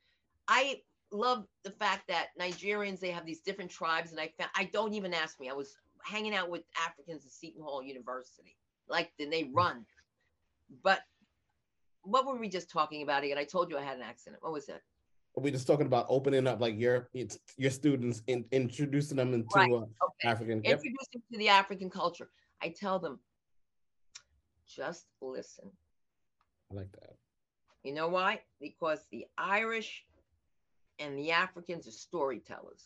[0.48, 4.64] I love the fact that Nigerians they have these different tribes, and I found I
[4.72, 5.50] don't even ask me.
[5.50, 5.76] I was
[6.06, 8.56] hanging out with Africans at Seton Hall University,
[8.88, 9.84] like then they run.
[10.82, 11.00] But
[12.02, 13.38] what were we just talking about again?
[13.38, 14.42] I told you I had an accident.
[14.42, 14.80] What was it?
[15.38, 19.70] we just talking about opening up like your your students in, introducing them into right.
[19.70, 19.88] uh, okay.
[20.24, 21.22] African introducing yep.
[21.32, 22.30] to the African culture.
[22.62, 23.20] I tell them,
[24.66, 25.70] just listen.
[26.72, 27.16] I like that.
[27.82, 28.40] You know why?
[28.60, 30.04] Because the Irish
[30.98, 32.82] and the Africans are storytellers.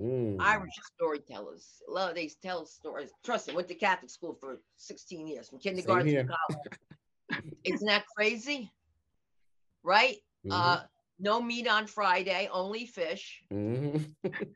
[0.00, 0.36] Mm.
[0.40, 1.82] Irish storytellers.
[1.88, 3.10] Love they tell stories.
[3.24, 7.44] Trust me, went to Catholic school for 16 years, from kindergarten to college.
[7.64, 8.70] Isn't that crazy?
[9.82, 10.16] Right?
[10.46, 10.52] Mm-hmm.
[10.52, 10.80] Uh,
[11.18, 13.42] no meat on Friday, only fish.
[13.52, 14.02] Mm-hmm.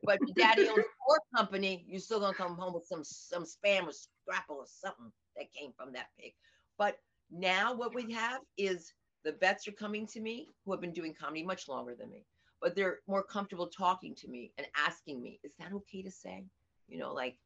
[0.04, 3.44] but your daddy owns a pork company, you're still gonna come home with some some
[3.44, 6.32] spam or scrapple or something that came from that pig.
[6.76, 6.98] But
[7.30, 8.92] now what we have is
[9.24, 12.24] the vets are coming to me who have been doing comedy much longer than me,
[12.60, 16.44] but they're more comfortable talking to me and asking me, is that okay to say?
[16.88, 17.36] You know, like,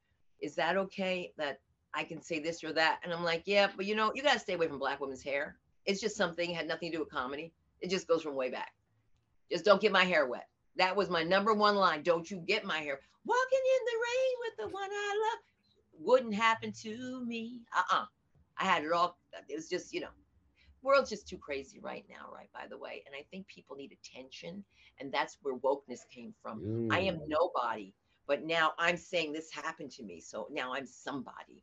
[0.41, 1.61] is that okay that
[1.95, 3.01] I can say this or that?
[3.05, 5.57] And I'm like, yeah, but you know, you gotta stay away from black women's hair.
[5.87, 7.53] It's just something had nothing to do with comedy.
[7.81, 8.73] It just goes from way back.
[9.51, 10.49] Just don't get my hair wet.
[10.77, 12.03] That was my number one line.
[12.03, 12.99] Don't you get my hair.
[13.25, 15.39] Walking in the rain with the one I love
[16.01, 17.61] wouldn't happen to me.
[17.77, 18.05] Uh-uh.
[18.59, 19.19] I had it all.
[19.49, 20.09] It was just, you know,
[20.85, 22.51] world's just too crazy right now, right?
[22.53, 23.03] By the way.
[23.07, 24.64] And I think people need attention.
[25.01, 26.61] And that's where wokeness came from.
[26.61, 26.93] Mm.
[26.93, 27.28] I am mm.
[27.28, 27.93] nobody,
[28.28, 30.20] but now I'm saying this happened to me.
[30.20, 31.62] So now I'm somebody.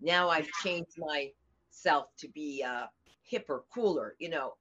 [0.00, 2.86] Now I've changed myself to be uh
[3.30, 4.54] hipper, cooler, you know,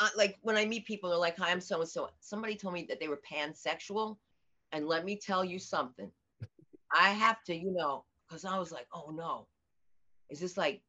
[0.00, 2.74] uh, like when I meet people, they're like, "Hi, I'm so and so." Somebody told
[2.74, 4.16] me that they were pansexual,
[4.72, 6.10] and let me tell you something.
[6.92, 9.48] I have to, you know, because I was like, "Oh no,
[10.30, 10.82] is this like,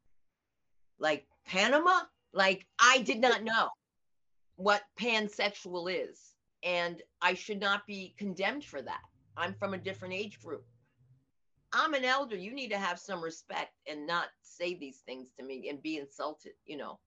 [1.00, 2.02] like Panama?"
[2.34, 3.70] Like I did not know
[4.56, 9.02] what pansexual is, and I should not be condemned for that.
[9.38, 10.66] I'm from a different age group.
[11.72, 12.36] I'm an elder.
[12.36, 15.98] You need to have some respect and not say these things to me and be
[15.98, 17.00] insulted, you know.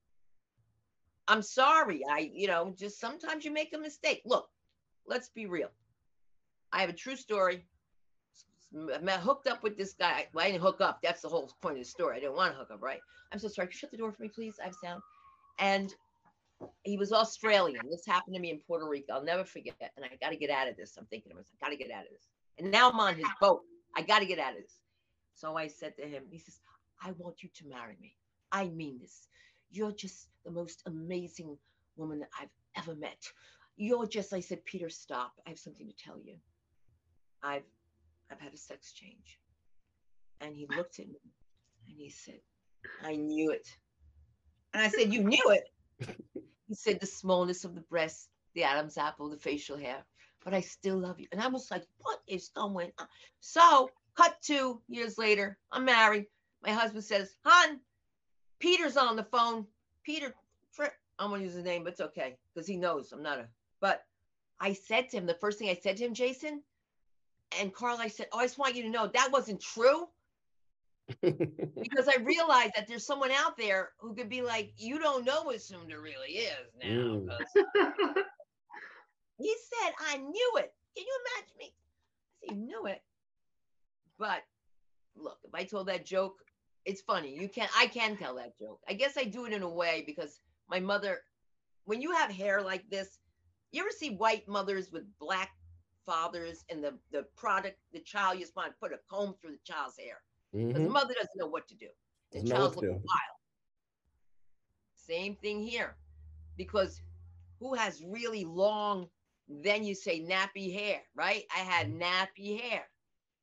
[1.28, 2.02] I'm sorry.
[2.08, 4.22] I, you know, just sometimes you make a mistake.
[4.24, 4.48] Look,
[5.06, 5.70] let's be real.
[6.72, 7.64] I have a true story.
[8.74, 10.28] I hooked up with this guy.
[10.32, 11.00] Well, I didn't hook up.
[11.02, 12.16] That's the whole point of the story.
[12.16, 13.00] I didn't want to hook up, right?
[13.30, 13.68] I'm so sorry.
[13.68, 14.54] Can you Shut the door for me, please.
[14.60, 15.02] I have sound.
[15.58, 15.94] And
[16.84, 17.88] he was Australian.
[17.90, 19.14] This happened to me in Puerto Rico.
[19.14, 19.74] I'll never forget.
[19.96, 20.96] And I got to get out of this.
[20.98, 22.28] I'm thinking I got to get out of this.
[22.58, 23.60] And now I'm on his boat.
[23.96, 24.78] I got to get out of this.
[25.34, 26.60] So I said to him, he says,
[27.02, 28.14] I want you to marry me.
[28.50, 29.26] I mean this.
[29.70, 31.56] You're just the most amazing
[31.96, 33.18] woman I've ever met.
[33.76, 35.32] You're just, I said, Peter, stop.
[35.46, 36.36] I have something to tell you.
[37.42, 37.64] I've
[38.30, 39.38] I've had a sex change.
[40.40, 41.20] And he looked at me
[41.86, 42.40] and he said,
[43.04, 43.68] I knew it.
[44.74, 45.64] And I said, You knew it.
[46.68, 50.04] he said, The smallness of the breast, the Adam's apple, the facial hair,
[50.44, 51.26] but I still love you.
[51.32, 53.06] And I was like, What is going on?
[53.40, 56.26] So, cut two years later, I'm married.
[56.62, 57.80] My husband says, Hon,
[58.58, 59.66] Peter's on the phone.
[60.04, 60.34] Peter,
[61.18, 63.46] I'm gonna use his name, but it's okay because he knows I'm not a.
[63.80, 64.04] But
[64.60, 66.62] I said to him the first thing I said to him, Jason,
[67.60, 70.08] and Carl, I said, "Oh, I just want you to know that wasn't true."
[71.22, 75.42] because I realized that there's someone out there who could be like, "You don't know
[75.42, 77.28] what Sunda really is now." Mm.
[79.38, 81.74] he said, "I knew it." Can you imagine me?
[81.74, 83.02] I said, "You knew it,"
[84.18, 84.42] but
[85.16, 86.42] look, if I told that joke
[86.84, 87.34] it's funny.
[87.34, 88.80] You can I can tell that joke.
[88.88, 91.20] I guess I do it in a way because my mother,
[91.84, 93.18] when you have hair like this,
[93.70, 95.50] you ever see white mothers with black
[96.04, 99.52] fathers and the the product the child you just want to put a comb through
[99.52, 100.20] the child's hair
[100.52, 100.84] because mm-hmm.
[100.84, 101.88] the mother doesn't know what to do.
[102.32, 103.38] The doesn't child's looking wild.
[104.94, 105.96] Same thing here,
[106.56, 107.02] because
[107.60, 109.08] who has really long?
[109.48, 111.44] Then you say nappy hair, right?
[111.54, 112.02] I had mm-hmm.
[112.02, 112.84] nappy hair,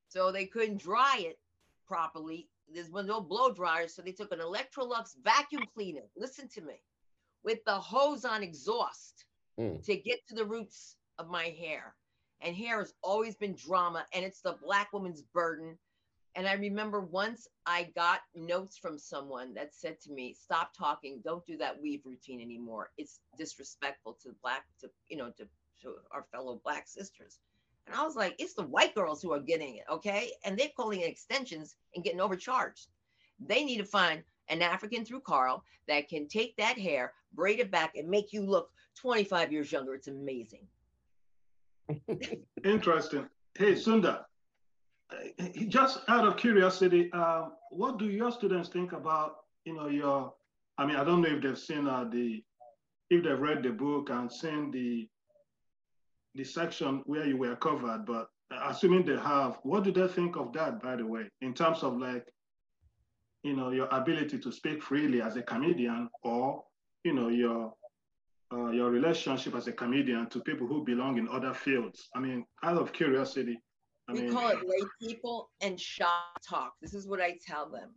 [0.07, 1.39] so they couldn't dry it
[1.88, 6.03] properly there's no blow dryers, so they took an Electrolux vacuum cleaner.
[6.16, 6.82] Listen to me.
[7.41, 9.26] with the hose on exhaust
[9.57, 9.84] Mm.
[9.84, 11.95] to get to the roots of my hair.
[12.41, 15.78] And hair has always been drama, and it's the black woman's burden.
[16.36, 21.22] And I remember once I got notes from someone that said to me, "Stop talking.
[21.24, 22.92] Don't do that weave routine anymore.
[22.98, 25.48] It's disrespectful to black, to you know, to,
[25.82, 27.40] to our fellow black sisters."
[27.88, 30.32] And I was like, "It's the white girls who are getting it, okay?
[30.46, 32.88] And they're calling it extensions and getting overcharged.
[33.40, 37.72] They need to find an African through Carl that can take that hair, braid it
[37.72, 39.96] back, and make you look 25 years younger.
[39.96, 40.68] It's amazing."
[42.64, 43.28] Interesting.
[43.58, 44.28] Hey, Sunda,
[45.68, 50.34] just out of curiosity, um, what do your students think about, you know, your,
[50.78, 52.43] I mean, I don't know if they've seen uh, the,
[53.10, 55.07] if they've read the book and seen the,
[56.36, 58.30] the section where you were covered, but
[58.66, 61.97] assuming they have, what do they think of that, by the way, in terms of
[61.97, 62.26] like,
[63.43, 66.64] you know, your ability to speak freely as a comedian or,
[67.03, 67.74] you know, your
[68.51, 72.10] uh, your relationship as a comedian to people who belong in other fields?
[72.16, 73.60] I mean, out of curiosity.
[74.10, 76.74] I we mean, call it lay people and shop talk.
[76.82, 77.89] This is what I tell them.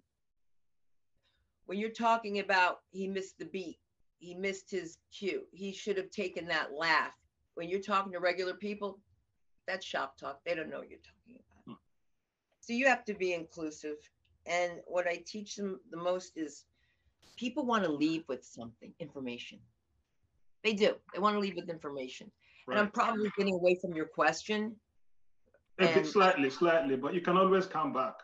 [1.67, 3.79] When you're talking about he missed the beat,
[4.19, 7.15] he missed his cue, he should have taken that laugh.
[7.55, 8.99] When you're talking to regular people,
[9.67, 10.41] that's shop talk.
[10.45, 11.65] They don't know what you're talking about.
[11.67, 11.81] Hmm.
[12.61, 13.97] So you have to be inclusive.
[14.47, 16.65] And what I teach them the most is
[17.37, 19.59] people want to leave with something, information.
[20.63, 20.95] They do.
[21.13, 22.31] They want to leave with information.
[22.69, 24.77] And I'm probably getting away from your question.
[25.79, 28.15] A bit slightly, slightly, but you can always come back.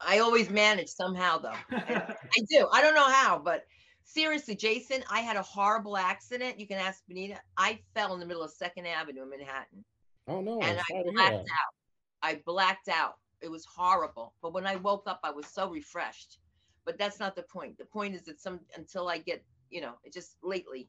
[0.00, 1.54] I always manage somehow though.
[1.70, 2.16] I
[2.50, 2.68] do.
[2.72, 3.64] I don't know how, but
[4.04, 6.58] seriously, Jason, I had a horrible accident.
[6.58, 7.38] You can ask Benita.
[7.56, 9.84] I fell in the middle of Second Avenue in Manhattan
[10.28, 10.60] Oh no!
[10.60, 11.52] and I blacked that.
[11.52, 11.74] out.
[12.22, 13.14] I blacked out.
[13.40, 14.34] It was horrible.
[14.40, 16.38] But when I woke up, I was so refreshed.
[16.84, 17.78] But that's not the point.
[17.78, 20.88] The point is that some until I get, you know, it just lately,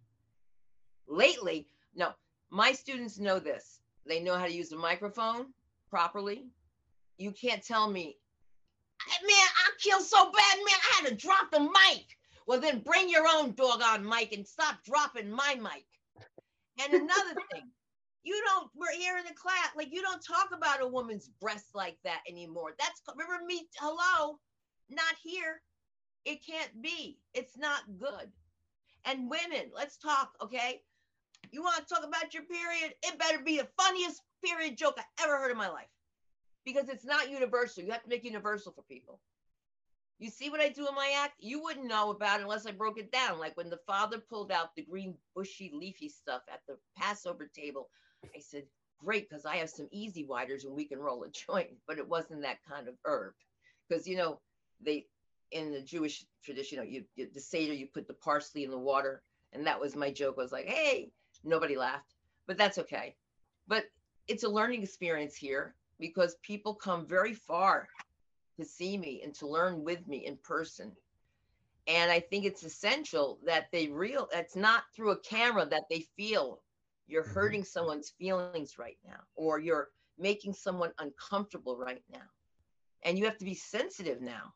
[1.08, 2.12] lately, no,
[2.50, 3.80] my students know this.
[4.06, 5.48] They know how to use the microphone
[5.90, 6.46] properly.
[7.18, 8.18] You can't tell me,
[9.08, 10.68] "Hey, man, I feel so bad, man.
[10.68, 12.18] I had to drop the mic.
[12.46, 15.86] Well, then bring your own doggone mic and stop dropping my mic.
[16.84, 17.70] And another thing,
[18.24, 21.68] you don't, we're here in the class, like you don't talk about a woman's breast
[21.74, 22.74] like that anymore.
[22.80, 24.40] That's, remember me, hello,
[24.90, 25.62] not here.
[26.26, 27.18] It can't be.
[27.34, 28.32] It's not good.
[29.06, 30.82] And women, let's talk, okay?
[31.54, 32.96] You want to talk about your period?
[33.04, 35.88] It better be the funniest period joke I ever heard in my life
[36.66, 37.84] because it's not universal.
[37.84, 39.20] You have to make universal for people.
[40.18, 41.36] You see what I do in my act?
[41.38, 43.38] You wouldn't know about it unless I broke it down.
[43.38, 47.90] Like when the father pulled out the green, bushy, leafy stuff at the Passover table,
[48.36, 48.64] I said,
[48.98, 51.70] Great, because I have some E-Z Widers and we can roll a joint.
[51.88, 53.34] But it wasn't that kind of herb.
[53.88, 54.40] Because, you know,
[54.84, 55.06] they,
[55.52, 58.72] in the Jewish tradition, you, know, you, you the Seder, you put the parsley in
[58.72, 59.22] the water.
[59.52, 60.38] And that was my joke.
[60.40, 61.12] I was like, Hey,
[61.44, 62.16] nobody laughed,
[62.48, 63.16] but that's okay.
[63.68, 63.86] But
[64.28, 67.90] it's a learning experience here because people come very far
[68.58, 70.92] to see me and to learn with me in person.
[71.88, 76.02] And I think it's essential that they real that's not through a camera that they
[76.16, 76.62] feel
[77.08, 77.34] you're Mhm.
[77.34, 82.28] hurting someone's feelings right now or you're making someone uncomfortable right now.
[83.04, 84.54] And you have to be sensitive now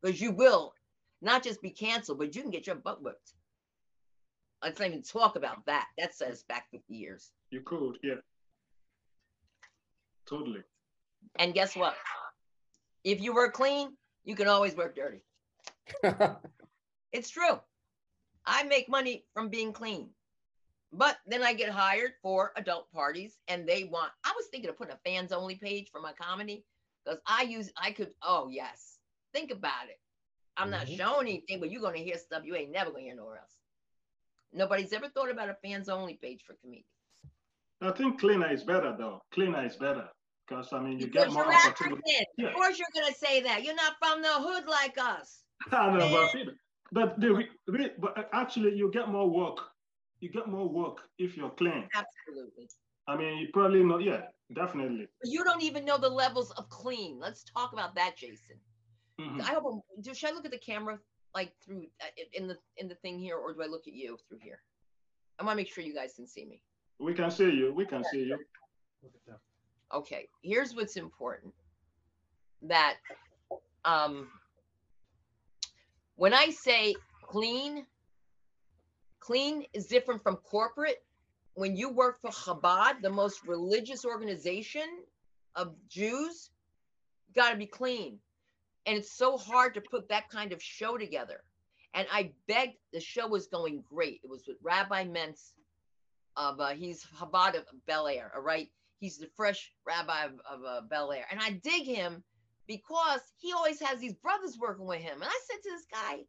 [0.00, 0.74] because you will
[1.20, 3.34] not just be canceled, but you can get your butt whipped.
[4.62, 5.86] Let's not even talk about that.
[5.98, 7.30] That says back 50 years.
[7.50, 8.14] You could, yeah.
[10.26, 10.62] Totally.
[11.38, 11.96] And guess what?
[13.04, 15.22] If you work clean, you can always work dirty.
[17.10, 17.58] It's true.
[18.44, 20.10] I make money from being clean.
[20.92, 24.76] But then I get hired for adult parties and they want, I was thinking of
[24.76, 26.64] putting a fans only page for my comedy
[27.04, 28.98] because I use, I could, oh, yes.
[29.32, 29.98] Think about it.
[30.56, 30.96] I'm not Mhm.
[30.96, 33.38] showing anything, but you're going to hear stuff you ain't never going to hear nowhere
[33.38, 33.57] else.
[34.52, 36.86] Nobody's ever thought about a fans only page for comedians.
[37.80, 39.20] I think cleaner is better though.
[39.32, 40.08] Cleaner is better
[40.46, 42.02] because I mean you get more opportunity.
[42.36, 42.48] Yeah.
[42.48, 43.62] Of course you're going to say that.
[43.62, 45.42] You're not from the hood like us.
[45.72, 46.52] I know, but,
[46.92, 49.58] but the but actually you get more work.
[50.20, 51.88] You get more work if you're clean.
[51.94, 52.68] Absolutely.
[53.06, 53.98] I mean, you probably know.
[53.98, 54.22] Yeah,
[54.52, 55.06] definitely.
[55.24, 57.18] You don't even know the levels of clean.
[57.20, 58.56] Let's talk about that, Jason.
[59.20, 59.40] Mhm.
[59.40, 59.84] I hope.
[59.96, 60.98] I'm, should I look at the camera
[61.34, 64.18] like through uh, in the in the thing here, or do I look at you
[64.28, 64.60] through here?
[65.38, 66.62] I want to make sure you guys can see me.
[66.98, 67.72] We can see you.
[67.72, 68.38] We can see you.
[69.94, 70.28] Okay.
[70.42, 71.54] Here's what's important.
[72.62, 72.96] That
[73.84, 74.28] um,
[76.16, 77.86] when I say clean,
[79.20, 81.04] clean is different from corporate.
[81.54, 84.88] When you work for Chabad, the most religious organization
[85.54, 86.50] of Jews,
[87.34, 88.18] got to be clean.
[88.88, 91.44] And it's so hard to put that kind of show together.
[91.92, 94.22] And I begged, the show was going great.
[94.24, 95.52] It was with Rabbi Mentz
[96.38, 98.70] of, uh, he's Chabad of Bel Air, all right?
[98.98, 101.26] He's the fresh rabbi of, of uh, Bel Air.
[101.30, 102.22] And I dig him
[102.66, 105.20] because he always has these brothers working with him.
[105.20, 106.24] And I said to this guy,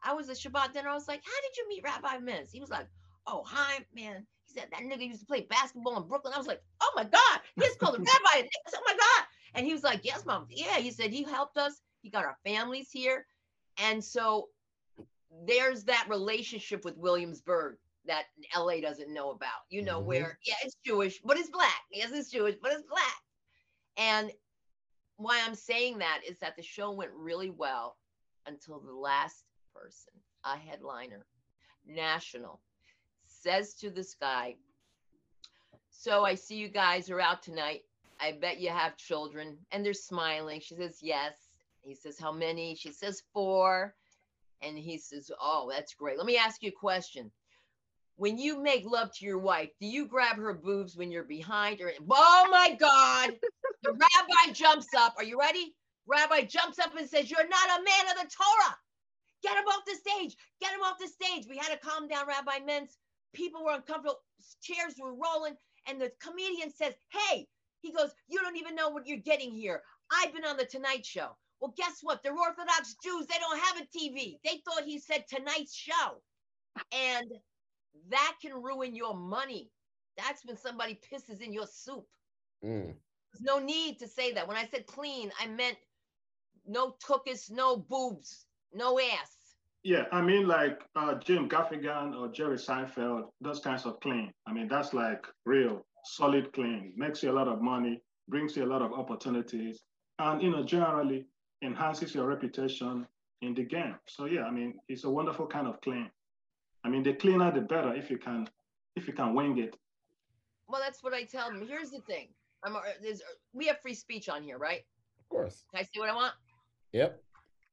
[0.00, 2.52] I was at Shabbat dinner, I was like, how did you meet Rabbi Mentz?
[2.52, 2.86] He was like,
[3.26, 4.24] oh, hi, man.
[4.46, 6.32] He said, that nigga used to play basketball in Brooklyn.
[6.32, 8.46] I was like, oh my God, he's called a rabbi.
[8.72, 9.26] Oh my God.
[9.54, 10.46] And he was like, yes, mom.
[10.48, 11.80] Yeah, he said he helped us.
[12.04, 13.24] He got our families here.
[13.78, 14.50] And so
[15.46, 18.24] there's that relationship with Williamsburg that
[18.54, 20.08] LA doesn't know about, you know, mm-hmm.
[20.08, 21.80] where, yeah, it's Jewish, but it's black.
[21.90, 23.16] Yes, it's Jewish, but it's black.
[23.96, 24.30] And
[25.16, 27.96] why I'm saying that is that the show went really well
[28.46, 29.44] until the last
[29.74, 30.12] person,
[30.44, 31.24] a headliner,
[31.86, 32.60] national,
[33.26, 34.56] says to this guy,
[35.88, 37.80] So I see you guys are out tonight.
[38.20, 39.56] I bet you have children.
[39.72, 40.60] And they're smiling.
[40.60, 41.43] She says, Yes.
[41.84, 42.74] He says, How many?
[42.74, 43.94] She says, Four.
[44.62, 46.16] And he says, Oh, that's great.
[46.16, 47.30] Let me ask you a question.
[48.16, 51.80] When you make love to your wife, do you grab her boobs when you're behind
[51.80, 51.92] her?
[52.10, 53.34] Oh my God.
[53.82, 55.14] the rabbi jumps up.
[55.18, 55.74] Are you ready?
[56.06, 58.78] Rabbi jumps up and says, You're not a man of the Torah.
[59.42, 60.36] Get him off the stage.
[60.60, 61.46] Get him off the stage.
[61.48, 62.96] We had to calm down Rabbi Mentz.
[63.34, 64.20] People were uncomfortable.
[64.62, 65.56] Chairs were rolling.
[65.86, 67.46] And the comedian says, Hey,
[67.82, 69.82] he goes, You don't even know what you're getting here.
[70.10, 71.36] I've been on the Tonight Show.
[71.64, 72.22] Well, guess what?
[72.22, 73.26] They're Orthodox Jews.
[73.26, 74.38] They don't have a TV.
[74.44, 76.20] They thought he said tonight's show.
[76.92, 77.32] And
[78.10, 79.70] that can ruin your money.
[80.18, 82.04] That's when somebody pisses in your soup.
[82.62, 82.92] Mm.
[83.32, 84.46] There's no need to say that.
[84.46, 85.78] When I said clean, I meant
[86.66, 88.44] no tuchus, no boobs,
[88.74, 89.54] no ass.
[89.84, 94.34] Yeah, I mean, like uh, Jim Gaffigan or Jerry Seinfeld, those kinds of clean.
[94.46, 96.92] I mean, that's like real solid clean.
[96.94, 99.80] Makes you a lot of money, brings you a lot of opportunities,
[100.18, 101.26] and you know, generally
[101.62, 103.06] enhances your reputation
[103.42, 103.96] in the game.
[104.06, 106.10] So yeah, I mean, it's a wonderful kind of clean.
[106.84, 108.48] I mean, the cleaner the better if you can
[108.96, 109.76] if you can wing it.
[110.68, 111.66] Well, that's what I tell them.
[111.66, 112.28] Here's the thing:
[112.64, 114.84] I'm there's we have free speech on here, right?
[115.20, 115.64] Of course.
[115.70, 116.34] Can I say what I want?
[116.92, 117.20] Yep.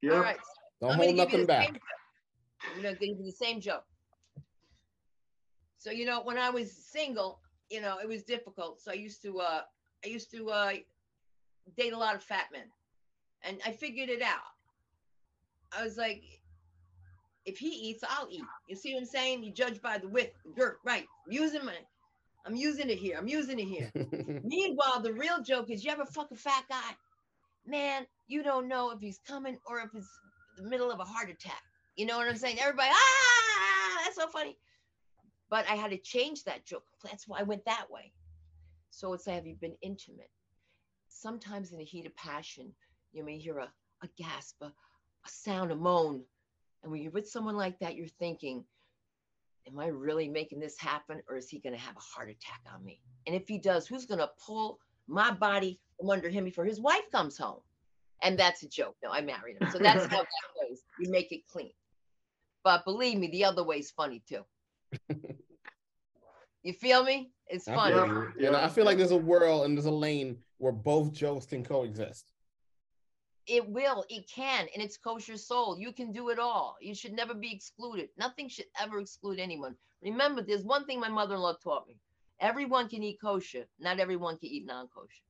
[0.01, 0.13] Yep.
[0.13, 0.37] All right.
[0.81, 1.79] Don't hold nothing back.
[2.75, 3.83] I'm gonna give you the same joke.
[5.77, 8.81] So you know, when I was single, you know, it was difficult.
[8.81, 9.61] So I used to uh
[10.03, 10.73] I used to uh
[11.77, 12.65] date a lot of fat men.
[13.43, 14.39] And I figured it out.
[15.77, 16.23] I was like,
[17.45, 18.43] if he eats, I'll eat.
[18.67, 19.43] You see what I'm saying?
[19.43, 21.05] You judge by the width, the girth, right?
[21.25, 21.73] I'm using my,
[22.45, 23.17] I'm using it here.
[23.17, 23.91] I'm using it here.
[24.43, 26.91] Meanwhile, the real joke is you ever fuck a fat guy?
[27.65, 30.09] Man, you don't know if he's coming or if it's
[30.57, 31.61] the middle of a heart attack.
[31.95, 32.57] You know what I'm saying?
[32.59, 34.57] Everybody, ah, that's so funny.
[35.49, 36.85] But I had to change that joke.
[37.03, 38.11] That's why I went that way.
[38.89, 40.29] So it's like, have you been intimate?
[41.09, 42.73] Sometimes in the heat of passion,
[43.13, 43.71] you may hear a,
[44.03, 46.23] a gasp, a, a sound, a moan,
[46.83, 48.63] and when you're with someone like that, you're thinking,
[49.67, 51.21] Am I really making this happen?
[51.29, 52.99] Or is he going to have a heart attack on me?
[53.27, 56.79] And if he does, who's going to pull my body from under him before his
[56.79, 57.59] wife comes home?
[58.23, 58.95] And that's a joke.
[59.03, 59.69] No, I married him.
[59.71, 60.79] So that's how that goes.
[60.99, 61.73] You make it clean.
[62.63, 64.41] But believe me, the other way is funny too.
[66.63, 67.31] you feel me?
[67.47, 67.95] It's funny.
[67.95, 71.45] I yeah, I feel like there's a world and there's a lane where both jokes
[71.45, 72.31] can coexist
[73.47, 75.77] it will, it can, and it's kosher soul.
[75.79, 76.77] You can do it all.
[76.81, 78.09] You should never be excluded.
[78.17, 79.75] Nothing should ever exclude anyone.
[80.03, 81.97] Remember, there's one thing my mother-in-law taught me.
[82.39, 83.65] Everyone can eat kosher.
[83.79, 85.23] Not everyone can eat non-kosher.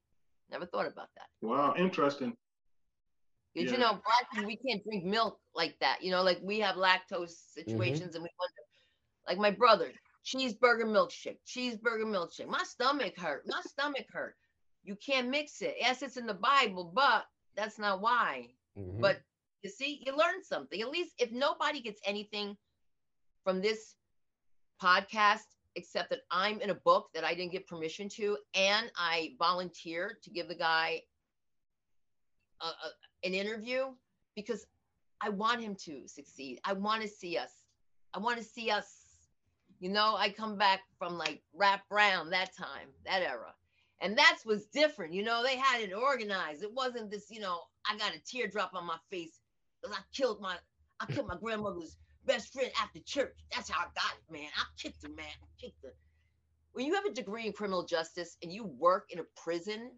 [0.49, 1.27] Never thought about that.
[1.41, 2.35] Wow, interesting.
[3.55, 3.71] Did yeah.
[3.71, 6.01] you know black we can't drink milk like that?
[6.01, 8.15] You know, like we have lactose situations mm-hmm.
[8.15, 8.63] and we wonder,
[9.27, 9.91] like my brother,
[10.25, 12.47] cheeseburger milkshake, cheeseburger milkshake.
[12.47, 13.43] My stomach hurt.
[13.47, 14.35] My stomach hurt.
[14.83, 15.75] You can't mix it.
[15.79, 18.49] Yes, it's in the Bible, but that's not why.
[18.77, 19.01] Mm-hmm.
[19.01, 19.21] But
[19.63, 20.81] you see, you learn something.
[20.81, 22.57] At least if nobody gets anything
[23.43, 23.95] from this
[24.81, 25.45] podcast,
[25.75, 30.17] except that I'm in a book that I didn't get permission to, and I volunteer
[30.23, 31.01] to give the guy
[32.61, 33.85] a, a, an interview
[34.35, 34.65] because
[35.21, 36.59] I want him to succeed.
[36.65, 37.51] I want to see us.
[38.13, 38.97] I want to see us.
[39.79, 43.53] You know, I come back from like Rap Brown that time, that era.
[44.01, 45.13] And that's what's different.
[45.13, 46.63] You know, they had it organized.
[46.63, 49.39] It wasn't this, you know, I got a teardrop on my face
[49.81, 50.55] because I killed my
[50.99, 53.35] I killed my grandmother's best friend after church.
[53.53, 54.49] That's how I got it, man.
[54.55, 55.25] I kicked her, man.
[55.25, 55.93] I kicked her.
[56.73, 59.91] When you have a degree in criminal justice and you work in a prison,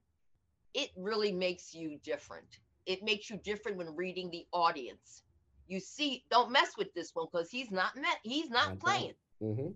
[0.73, 2.47] it really makes you different.
[2.85, 5.23] It makes you different when reading the audience.
[5.67, 9.13] You see, don't mess with this one because he's not met, he's not playing.
[9.41, 9.69] Mm-hmm.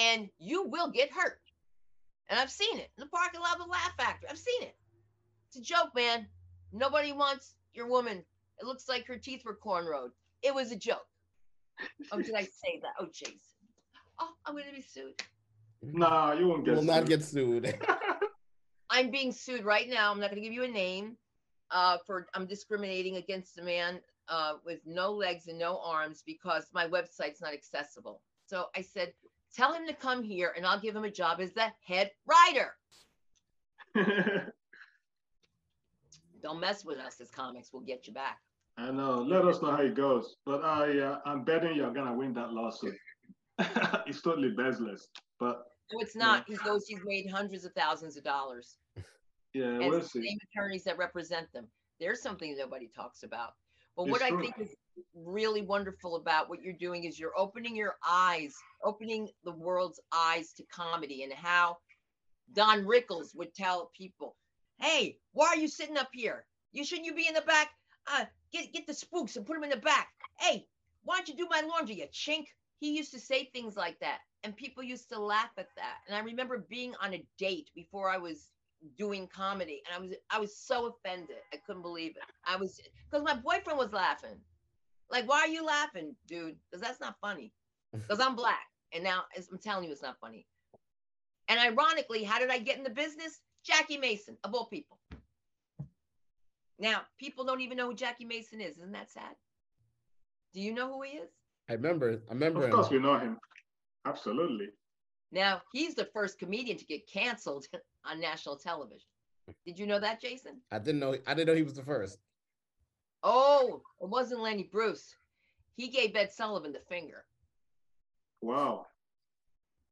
[0.00, 1.40] And you will get hurt.
[2.30, 4.28] And I've seen it in the parking lot of the Laugh Factory.
[4.30, 4.76] I've seen it.
[5.48, 6.26] It's a joke, man.
[6.72, 8.24] Nobody wants your woman.
[8.60, 10.10] It looks like her teeth were cornrowed.
[10.42, 11.06] it was a joke.
[12.12, 12.92] Oh, did I say that?
[13.00, 13.38] Oh, Jason.
[14.20, 15.20] Oh, I'm going to be sued.
[15.82, 16.76] Nah, you won't get.
[16.76, 17.74] Will not get sued.
[18.90, 20.12] I'm being sued right now.
[20.12, 21.16] I'm not going to give you a name.
[21.70, 26.66] Uh, for I'm discriminating against a man uh, with no legs and no arms because
[26.74, 28.20] my website's not accessible.
[28.46, 29.12] So I said,
[29.54, 32.76] tell him to come here and I'll give him a job as the head writer.
[36.42, 37.70] Don't mess with us as comics.
[37.72, 38.38] We'll get you back.
[38.78, 39.20] I know.
[39.20, 40.36] Let us know how it goes.
[40.46, 42.96] But I, uh, I'm betting you're gonna win that lawsuit.
[44.06, 45.08] it's totally baseless.
[45.38, 46.44] But no, it's not.
[46.48, 46.56] Yeah.
[46.56, 46.86] He goes.
[46.86, 48.76] He's made hundreds of thousands of dollars.
[49.52, 50.24] Yeah, and we'll see.
[50.24, 51.66] Same attorneys that represent them.
[51.98, 53.54] There's something nobody talks about.
[53.96, 54.38] But it's what true.
[54.38, 54.76] I think is
[55.14, 60.52] really wonderful about what you're doing is you're opening your eyes, opening the world's eyes
[60.54, 61.78] to comedy and how
[62.52, 64.36] Don Rickles would tell people,
[64.78, 66.46] "Hey, why are you sitting up here?
[66.72, 67.70] You shouldn't you be in the back?
[68.06, 70.12] Uh, get get the spooks and put them in the back.
[70.38, 70.66] Hey,
[71.02, 72.46] why don't you do my laundry, you chink?"
[72.78, 75.98] He used to say things like that, and people used to laugh at that.
[76.06, 78.50] And I remember being on a date before I was
[78.96, 82.80] doing comedy and i was i was so offended i couldn't believe it i was
[83.10, 84.36] because my boyfriend was laughing
[85.10, 87.52] like why are you laughing dude because that's not funny
[87.92, 90.46] because i'm black and now i'm telling you it's not funny
[91.48, 94.98] and ironically how did i get in the business jackie mason of all people
[96.78, 99.34] now people don't even know who jackie mason is isn't that sad
[100.54, 101.30] do you know who he is
[101.68, 103.02] i remember i remember of course him.
[103.02, 103.38] we know him
[104.06, 104.68] absolutely
[105.32, 107.66] now he's the first comedian to get canceled
[108.04, 109.06] on national television.
[109.64, 110.60] Did you know that, Jason?
[110.70, 111.16] I didn't know.
[111.26, 112.18] I didn't know he was the first.
[113.22, 115.14] Oh, it wasn't Lenny Bruce.
[115.76, 117.24] He gave Ed Sullivan the finger.
[118.42, 118.86] Wow.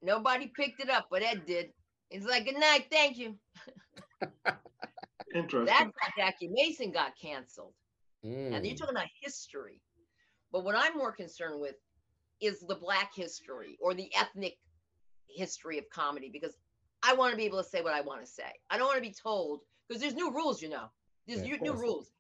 [0.03, 1.73] Nobody picked it up, but Ed did.
[2.09, 3.39] He's like, "Good night, thank you."
[5.35, 5.67] Interesting.
[5.67, 7.75] That's how Jackie Mason got canceled.
[8.25, 8.55] Mm.
[8.55, 9.81] And you're talking about history.
[10.51, 11.75] But what I'm more concerned with
[12.41, 14.57] is the black history or the ethnic
[15.29, 16.57] history of comedy because
[17.03, 18.51] I want to be able to say what I want to say.
[18.71, 20.87] I don't want to be told because there's new rules, you know.
[21.27, 22.11] There's yeah, new, rules.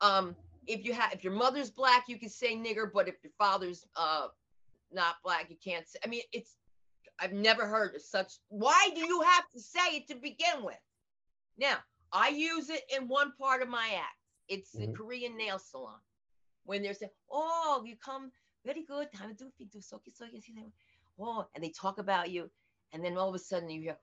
[0.00, 0.36] Um,
[0.66, 3.86] if you have if your mother's black, you can say nigger, but if your father's
[3.96, 4.28] uh
[4.92, 5.98] not black, you can't say.
[6.04, 6.56] I mean, it's
[7.20, 8.34] I've never heard of such.
[8.48, 10.78] Why do you have to say it to begin with?
[11.58, 11.76] Now,
[12.12, 14.16] I use it in one part of my act.
[14.48, 14.92] It's mm-hmm.
[14.92, 15.98] the Korean nail salon
[16.64, 18.30] when they're saying, "Oh, you come
[18.64, 19.08] very good.
[19.12, 20.72] Time to do so so you see them.
[21.20, 22.50] oh, and they talk about you.
[22.92, 23.96] And then all of a sudden you hear,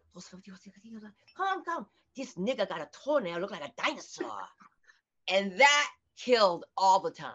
[1.37, 1.85] come, come,
[2.15, 4.41] this nigga got a toenail, look like a dinosaur.
[5.31, 7.31] And that killed all the time.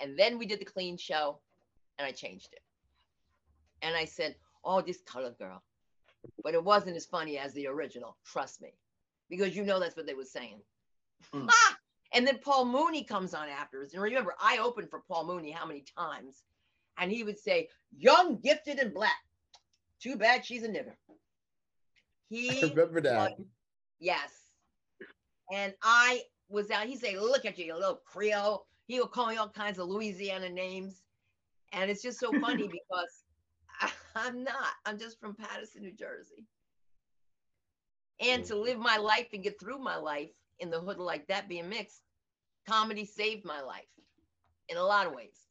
[0.00, 1.38] And then we did the clean show
[1.98, 2.62] and I changed it.
[3.82, 5.62] And I said, oh, this color girl.
[6.42, 8.74] But it wasn't as funny as the original, trust me.
[9.30, 10.60] Because you know that's what they were saying.
[11.34, 11.48] Mm.
[12.12, 13.94] and then Paul Mooney comes on afterwards.
[13.94, 16.42] And remember, I opened for Paul Mooney how many times?
[16.98, 19.18] and he would say, "Young, gifted, and black."
[20.00, 20.94] Too bad she's a nigger.
[22.28, 23.30] He I remember that.
[23.30, 23.46] Was,
[24.00, 24.30] yes,
[25.52, 26.22] and I
[26.52, 26.86] was out.
[26.86, 29.88] He say, "Look at you, you little Creole." He would call me all kinds of
[29.88, 31.02] Louisiana names,
[31.72, 33.24] and it's just so funny because
[33.80, 34.74] I, I'm not.
[34.84, 36.46] I'm just from Paterson, New Jersey.
[38.20, 38.62] And to mm-hmm.
[38.62, 40.30] live my life and get through my life
[40.60, 42.02] in the hood like that, being mixed,
[42.68, 43.88] comedy saved my life
[44.68, 45.48] in a lot of ways.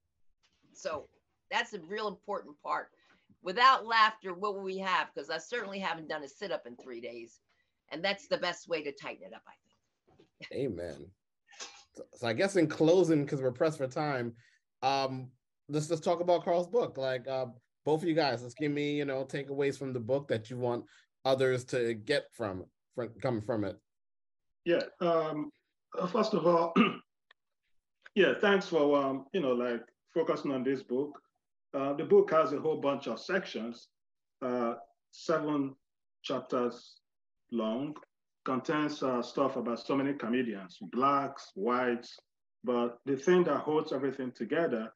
[0.73, 1.07] So
[1.49, 2.89] that's a real important part.
[3.43, 5.09] Without laughter, what will we have?
[5.13, 7.39] Because I certainly haven't done a sit up in three days.
[7.91, 9.70] And that's the best way to tighten it up, I think.
[10.53, 11.07] Amen.
[11.95, 14.33] So, so I guess in closing, because we're pressed for time,
[14.81, 15.29] um,
[15.69, 16.97] let's let's talk about Carl's book.
[16.97, 17.47] Like uh,
[17.85, 20.57] both of you guys, let's give me, you know, takeaways from the book that you
[20.57, 20.85] want
[21.25, 22.65] others to get from
[22.95, 23.77] from come from it.
[24.65, 24.83] Yeah.
[24.99, 25.51] Um,
[25.97, 26.73] uh, first of all,
[28.15, 29.81] yeah, thanks for um, you know, like
[30.13, 31.19] focusing on this book.
[31.73, 33.87] Uh, the book has a whole bunch of sections,
[34.41, 34.73] uh,
[35.11, 35.73] seven
[36.21, 36.97] chapters
[37.51, 37.95] long,
[38.45, 42.17] contains uh, stuff about so many comedians, blacks, whites,
[42.63, 44.91] but the thing that holds everything together,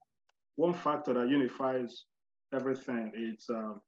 [0.55, 2.05] one factor that unifies
[2.53, 3.81] everything is um,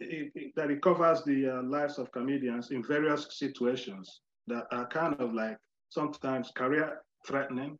[0.00, 4.86] it, it, that it covers the uh, lives of comedians in various situations that are
[4.86, 7.78] kind of like sometimes career threatening,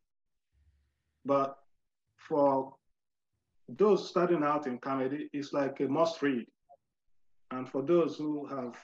[1.25, 1.57] but
[2.17, 2.75] for
[3.69, 6.47] those starting out in comedy, it's like a must read.
[7.51, 8.75] And for those who have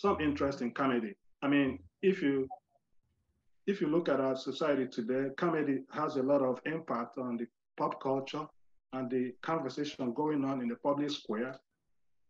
[0.00, 2.48] some interest in comedy, I mean, if you
[3.66, 7.46] if you look at our society today, comedy has a lot of impact on the
[7.76, 8.46] pop culture
[8.94, 11.54] and the conversation going on in the public square.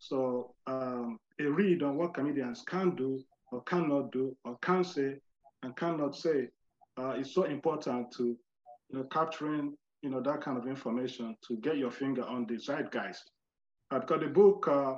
[0.00, 5.18] So um, a read on what comedians can do or cannot do or can say
[5.62, 6.48] and cannot say
[6.98, 8.36] uh, is so important to
[8.90, 12.54] you know, capturing, you know, that kind of information to get your finger on the
[12.54, 13.30] zeitgeist.
[13.90, 14.94] Uh, because the book, uh,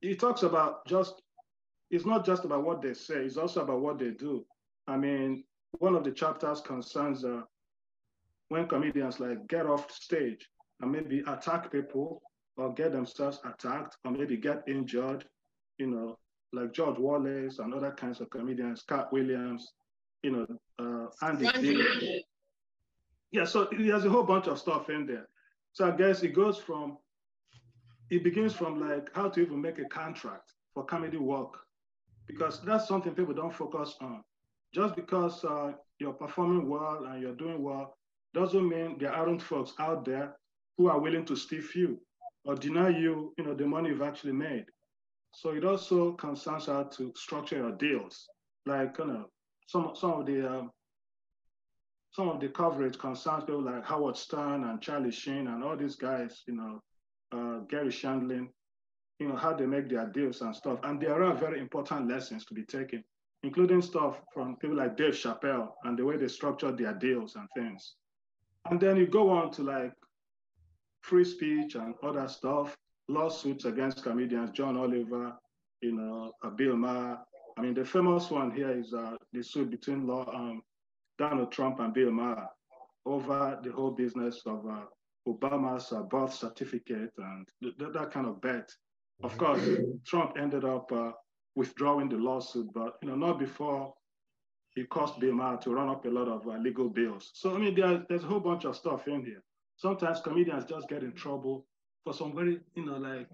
[0.00, 1.20] it talks about just,
[1.90, 4.44] it's not just about what they say, it's also about what they do.
[4.86, 5.44] I mean,
[5.78, 7.42] one of the chapters concerns uh,
[8.48, 10.48] when comedians like get off stage
[10.80, 12.22] and maybe attack people
[12.56, 15.24] or get themselves attacked or maybe get injured,
[15.78, 16.18] you know,
[16.52, 19.72] like George Wallace and other kinds of comedians, Katt Williams,
[20.22, 20.46] you know,
[20.78, 21.82] uh, Andy
[23.32, 25.28] Yeah, so there's a whole bunch of stuff in there.
[25.72, 26.98] So I guess it goes from,
[28.10, 31.58] it begins from like how to even make a contract for comedy work,
[32.30, 34.22] because that's something people don't focus on.
[34.74, 37.96] Just because uh, you're performing well and you're doing well
[38.34, 40.36] doesn't mean there aren't folks out there
[40.78, 42.00] who are willing to stiff you
[42.44, 44.64] or deny you, you know, the money you've actually made.
[45.32, 48.28] So it also concerns how to structure your deals.
[48.66, 49.24] Like, you know,
[49.66, 50.70] some some of the um,
[52.12, 55.96] some of the coverage concerns people like Howard Stern and Charlie Sheen and all these
[55.96, 56.80] guys, you know,
[57.32, 58.48] uh, Garry Shandling,
[59.20, 60.80] you know, how they make their deals and stuff.
[60.82, 63.04] And there are very important lessons to be taken,
[63.42, 67.46] including stuff from people like Dave Chappelle and the way they structure their deals and
[67.54, 67.94] things.
[68.70, 69.92] And then you go on to like
[71.02, 72.76] free speech and other stuff,
[73.08, 75.34] lawsuits against comedians, John Oliver,
[75.82, 77.18] you know, uh, Bill Maher.
[77.58, 80.62] I mean, the famous one here is uh, the suit between law, um,
[81.18, 82.48] Donald Trump and Bill Maher
[83.04, 84.84] over the whole business of uh,
[85.28, 88.70] Obama's uh, birth certificate and th- that kind of bet.
[89.22, 89.62] Of course,
[90.06, 91.12] Trump ended up uh,
[91.54, 93.92] withdrawing the lawsuit, but you know, not before
[94.76, 97.30] it cost Bill to run up a lot of uh, legal bills.
[97.34, 99.42] So I mean, there, there's a whole bunch of stuff in here
[99.80, 101.66] sometimes comedians just get in trouble
[102.04, 103.28] for some very, you know, like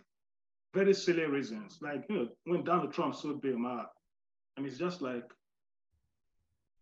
[0.72, 1.78] very silly reasons.
[1.82, 3.86] Like, you know, when Donald Trump sued Bill Maher,
[4.56, 5.24] I mean, it's just like,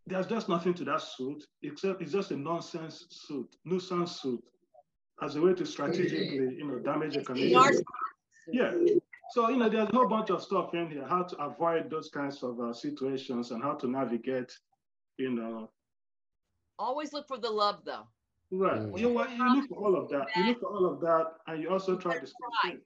[0.07, 4.45] there's just nothing to that suit, except it's just a nonsense suit, nuisance suit,
[5.23, 7.63] as a way to strategically, you know, damage a comedian.
[8.49, 8.73] Yeah.
[9.31, 12.09] So, you know, there's a whole bunch of stuff in here, how to avoid those
[12.09, 14.57] kinds of uh, situations and how to navigate,
[15.17, 15.71] you know.
[16.79, 18.07] Always look for the love, though.
[18.51, 18.81] Right.
[18.81, 18.99] Mm.
[18.99, 19.31] You know what?
[19.31, 20.27] You look for all of that.
[20.37, 22.79] You look for all of that, and you also try to stay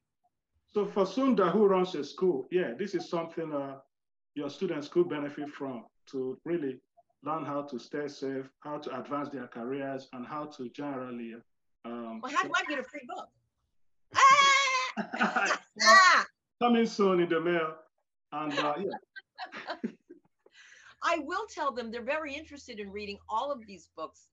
[0.73, 3.77] So for Sunda, who runs a school, yeah, this is something uh,
[4.35, 6.79] your students could benefit from to really
[7.25, 11.35] learn how to stay safe, how to advance their careers, and how to generally.
[11.85, 13.29] Um, well, how do I get a free book?
[16.63, 17.75] Coming soon in the mail,
[18.33, 19.75] and uh, yeah.
[21.03, 24.29] I will tell them they're very interested in reading all of these books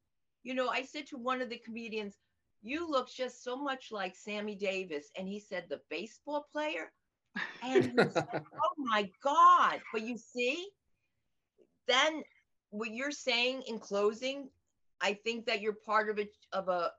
[0.45, 2.15] you know, I said to one of the comedians,
[2.61, 5.09] you look just so much like Sammy Davis.
[5.17, 6.91] And he said, the baseball player?
[7.63, 9.81] And said, oh my God.
[9.91, 10.67] But you see,
[11.87, 12.21] then
[12.69, 14.49] what you're saying in closing,
[15.01, 16.91] I think that you're part of a of a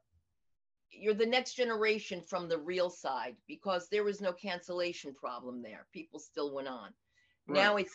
[0.98, 5.86] you're the next generation from the real side because there was no cancellation problem there.
[5.92, 6.90] People still went on.
[7.46, 7.56] Right.
[7.62, 7.94] Now it's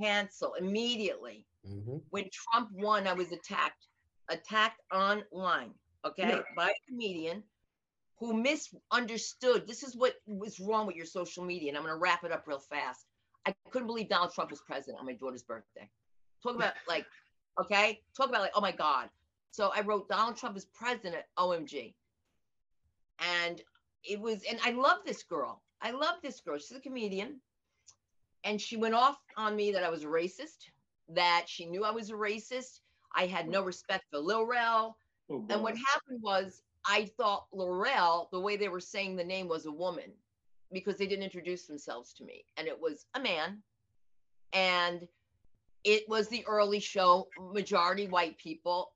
[0.00, 1.46] cancel immediately.
[1.68, 1.98] Mm-hmm.
[2.10, 3.86] When Trump won, I was attacked
[4.30, 5.70] attacked online,
[6.06, 6.40] okay, yeah.
[6.56, 7.42] by a comedian
[8.18, 9.66] who misunderstood.
[9.66, 11.68] This is what was wrong with your social media.
[11.68, 13.06] And I'm going to wrap it up real fast.
[13.46, 15.88] I couldn't believe Donald Trump was president on my daughter's birthday.
[16.42, 17.06] Talk about like,
[17.60, 19.08] okay, talk about like, oh my God.
[19.50, 21.94] So I wrote Donald Trump is president, OMG.
[23.18, 23.60] And
[24.04, 25.62] it was, and I love this girl.
[25.82, 26.58] I love this girl.
[26.58, 27.40] She's a comedian.
[28.44, 30.70] And she went off on me that I was a racist,
[31.08, 32.80] that she knew I was a racist.
[33.14, 34.96] I had no respect for Lil Rel.
[35.30, 39.48] Oh, and what happened was I thought Laurel, the way they were saying the name
[39.48, 40.12] was a woman
[40.72, 42.44] because they didn't introduce themselves to me.
[42.56, 43.62] And it was a man.
[44.52, 45.06] And
[45.84, 48.92] it was the early show, majority white people.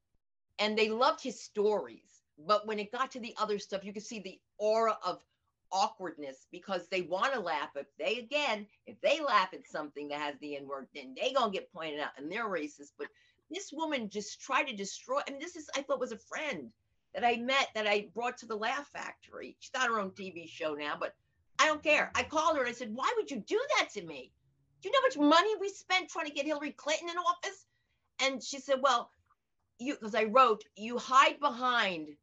[0.58, 2.11] And they loved his stories.
[2.46, 5.24] But when it got to the other stuff, you could see the aura of
[5.70, 7.70] awkwardness because they want to laugh.
[7.76, 11.32] If they again, if they laugh at something that has the N word, then they
[11.32, 12.92] gonna get pointed out and they're racist.
[12.98, 13.08] But
[13.50, 15.20] this woman just tried to destroy.
[15.26, 16.70] I mean, this is I thought was a friend
[17.14, 19.56] that I met that I brought to the Laugh Factory.
[19.60, 21.14] She's got her own TV show now, but
[21.58, 22.10] I don't care.
[22.14, 24.32] I called her and I said, "Why would you do that to me?
[24.80, 27.66] Do you know how much money we spent trying to get Hillary Clinton in office?"
[28.20, 29.10] And she said, "Well,
[29.78, 32.16] you because I wrote you hide behind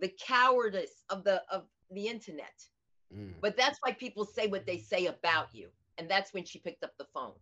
[0.00, 2.66] the cowardice of the of the internet."
[3.14, 3.34] Mm.
[3.40, 5.68] But that's why people say what they say about you.
[5.98, 7.34] And that's when she picked up the phone.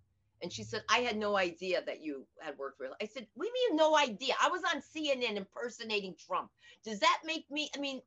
[0.43, 2.89] And she said, I had no idea that you had worked for.
[3.01, 4.35] I said, We mean no idea?
[4.43, 6.51] I was on CNN impersonating Trump.
[6.85, 7.71] Does that make me?
[7.77, 8.03] I mean,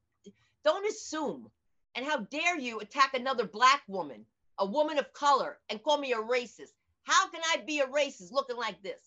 [0.63, 1.49] don't assume.
[1.95, 4.25] And how dare you attack another black woman,
[4.59, 6.73] a woman of color, and call me a racist?
[7.03, 9.01] How can I be a racist looking like this?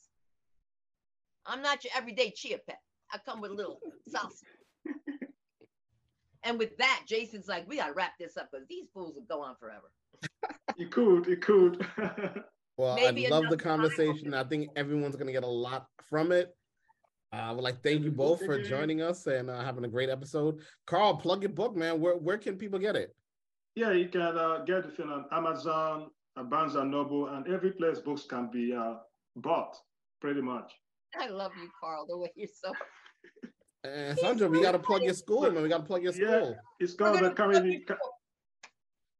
[1.44, 2.80] I'm not your everyday chia pet.
[3.12, 3.78] I come with a little
[4.08, 4.44] salsa.
[6.44, 9.42] And with that, Jason's like, we gotta wrap this up because these fools will go
[9.42, 9.90] on forever.
[10.76, 11.86] you could, you could.
[12.76, 14.34] well, Maybe I love the conversation.
[14.34, 16.54] I think everyone's gonna get a lot from it.
[17.32, 20.08] Uh, I would like thank you both for joining us and uh, having a great
[20.08, 20.60] episode.
[20.86, 22.00] Carl, plug your book, man.
[22.00, 23.14] Where where can people get it?
[23.74, 27.98] Yeah, you can uh, get it on Amazon, uh, Barnes and Noble, and every place
[27.98, 28.94] books can be uh,
[29.36, 29.76] bought,
[30.20, 30.72] pretty much.
[31.16, 32.06] I love you, Carl.
[32.08, 32.72] The way you're so.
[33.94, 35.62] And Sunda, we got to plug your school, man.
[35.62, 36.50] We got to plug your school.
[36.50, 37.84] Yeah, it's called the comedy.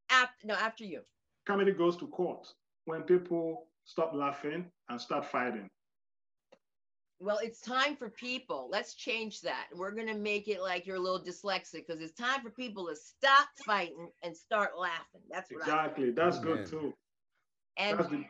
[0.09, 1.01] After, no, after you.
[1.45, 2.47] Comedy goes to court
[2.85, 5.67] when people stop laughing and start fighting.
[7.21, 8.69] Well, it's time for people.
[8.71, 9.67] Let's change that.
[9.75, 12.87] We're going to make it like you're a little dyslexic because it's time for people
[12.87, 15.21] to stop fighting and start laughing.
[15.29, 16.11] That's exactly.
[16.11, 16.67] That's oh, good man.
[16.67, 16.93] too.
[17.77, 18.25] And the,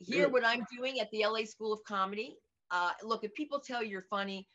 [0.00, 0.26] here, yeah.
[0.26, 2.36] what I'm doing at the LA School of Comedy.
[2.72, 4.48] Uh, look, if people tell you you're funny,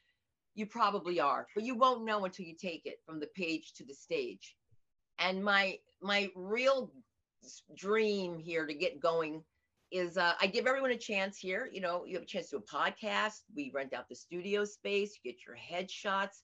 [0.56, 3.86] you probably are, but you won't know until you take it from the page to
[3.86, 4.56] the stage.
[5.20, 6.92] And my my real
[7.76, 9.44] dream here to get going
[9.92, 11.70] is uh, I give everyone a chance here.
[11.72, 13.42] You know, you have a chance to do a podcast.
[13.56, 15.18] We rent out the studio space.
[15.22, 16.42] You get your headshots,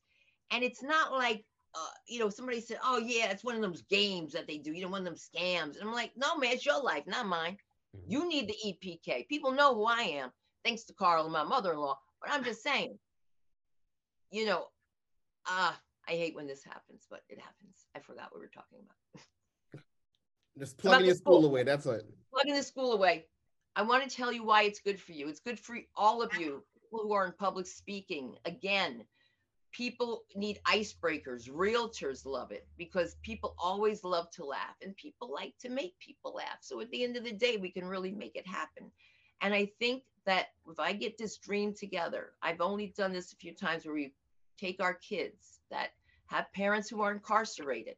[0.51, 1.45] and it's not like
[1.75, 4.73] uh, you know somebody said, "Oh yeah, it's one of those games that they do."
[4.73, 5.79] You know, one of them scams.
[5.79, 7.57] And I'm like, "No, man, it's your life, not mine.
[7.95, 8.11] Mm-hmm.
[8.11, 9.27] You need the EPK.
[9.27, 10.31] People know who I am,
[10.63, 11.97] thanks to Carl and my mother-in-law.
[12.21, 12.97] But I'm just saying,
[14.31, 14.65] you know,
[15.47, 15.75] ah, uh,
[16.09, 17.85] I hate when this happens, but it happens.
[17.95, 19.83] I forgot what we were talking about.
[20.57, 21.63] Just plugging your school away.
[21.63, 22.05] That's it.
[22.33, 23.25] Plugging the school away.
[23.75, 25.27] I want to tell you why it's good for you.
[25.27, 28.35] It's good for all of you who are in public speaking.
[28.45, 29.03] Again,
[29.71, 31.49] people need icebreakers.
[31.49, 36.33] Realtors love it because people always love to laugh and people like to make people
[36.33, 36.57] laugh.
[36.61, 38.91] So at the end of the day, we can really make it happen.
[39.41, 43.37] And I think that if I get this dream together, I've only done this a
[43.37, 44.13] few times where we
[44.57, 45.91] take our kids that
[46.27, 47.95] have parents who are incarcerated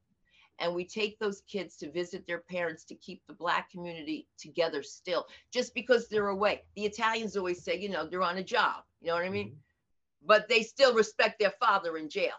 [0.59, 4.83] and we take those kids to visit their parents to keep the black community together
[4.83, 6.63] still just because they're away.
[6.75, 9.47] The italians always say you know they're on a job you know what i mean?
[9.47, 10.27] Mm-hmm.
[10.27, 12.33] but they still respect their father in jail.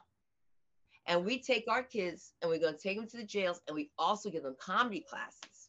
[1.06, 3.74] And we take our kids and we're going to take them to the jails and
[3.74, 5.59] we also give them comedy classes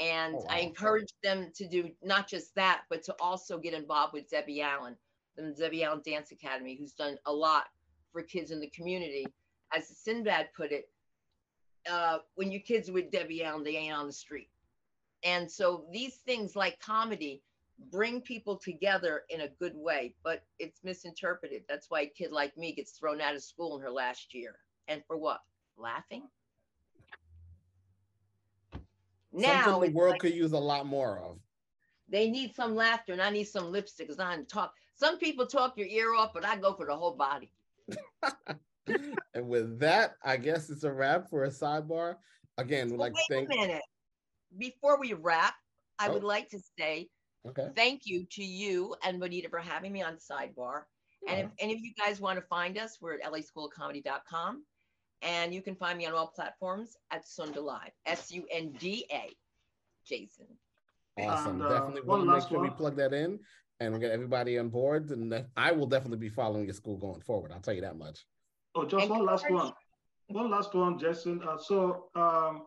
[0.00, 0.46] and oh, wow.
[0.48, 4.62] i encourage them to do not just that but to also get involved with debbie
[4.62, 4.96] allen
[5.36, 7.64] the debbie allen dance academy who's done a lot
[8.12, 9.26] for kids in the community
[9.72, 10.88] as Sinbad put it,
[11.90, 14.48] uh, when your kids are with Debbie Allen, they ain't on the street.
[15.22, 17.42] And so these things like comedy
[17.90, 21.62] bring people together in a good way, but it's misinterpreted.
[21.68, 24.56] That's why a kid like me gets thrown out of school in her last year.
[24.88, 25.40] And for what?
[25.76, 26.28] Laughing?
[29.32, 31.38] Now Something the world like, could use a lot more of.
[32.08, 34.74] They need some laughter, and I need some lipstick because I talk.
[34.96, 37.52] Some people talk your ear off, but I go for the whole body.
[39.34, 42.16] and with that, I guess it's a wrap for a sidebar.
[42.58, 43.52] Again, we'd like wait to thank.
[43.52, 43.82] A minute.
[44.58, 45.54] Before we wrap,
[45.98, 46.14] I oh.
[46.14, 47.08] would like to say
[47.48, 47.68] okay.
[47.76, 50.82] thank you to you and Bonita for having me on sidebar.
[51.28, 51.44] And oh.
[51.44, 54.64] if any of you guys want to find us, we're at laschoolofcomedy.com.
[55.22, 59.04] And you can find me on all platforms at Sunda Live, S U N D
[59.12, 59.34] A,
[60.06, 60.46] Jason.
[61.18, 61.60] Awesome.
[61.60, 62.68] And, uh, definitely want to make sure one.
[62.68, 63.38] we plug that in
[63.80, 65.10] and we get everybody on board.
[65.10, 67.52] And I will definitely be following your school going forward.
[67.52, 68.24] I'll tell you that much.
[68.74, 69.72] Oh, just one last one.
[70.28, 71.42] One last one, Jason.
[71.42, 72.66] Uh, so um,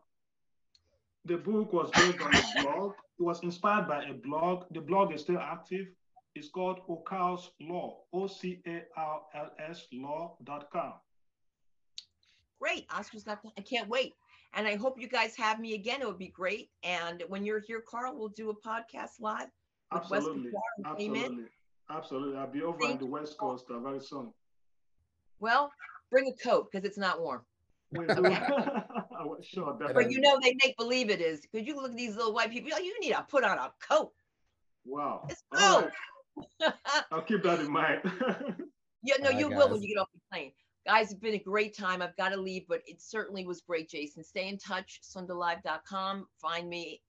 [1.26, 2.94] the book was based on a blog.
[3.20, 4.66] It was inspired by a blog.
[4.72, 5.88] The blog is still active.
[6.36, 10.94] It's called OCarl's Law, O-C-A-R-L-S law.com.
[12.64, 12.86] Great.
[12.96, 14.14] Oscar's got, I can't wait.
[14.54, 16.02] And I hope you guys have me again.
[16.02, 16.70] It would be great.
[16.84, 19.50] And when you're here, Carl, we'll do a podcast live.
[19.94, 20.52] Absolutely.
[20.86, 21.46] Absolutely.
[21.90, 22.38] Absolutely.
[22.38, 24.32] I'll be over Thank on the West Coast uh, very soon.
[25.42, 25.74] Well,
[26.10, 27.42] bring a coat because it's not warm.
[27.98, 28.40] Okay.
[29.42, 32.34] sure, But you know they make believe it is because you look at these little
[32.34, 32.72] white people.
[32.72, 34.14] Like, you need to put on a coat.
[34.86, 35.28] Wow.
[35.30, 35.92] It's cold.
[36.62, 36.74] Right.
[37.12, 38.00] I'll keep that in mind.
[39.04, 40.54] yeah, no, you will when you get off the plane.
[40.86, 42.02] Guys, it's been a great time.
[42.02, 44.22] I've got to leave, but it certainly was great, Jason.
[44.22, 46.28] Stay in touch, sundalive.com.
[46.42, 47.02] Find me,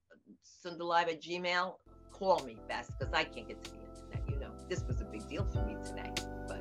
[0.64, 1.74] sundalive at gmail.
[2.12, 4.22] Call me best because I can't get to the internet.
[4.28, 6.12] You know, this was a big deal for me today.
[6.46, 6.60] But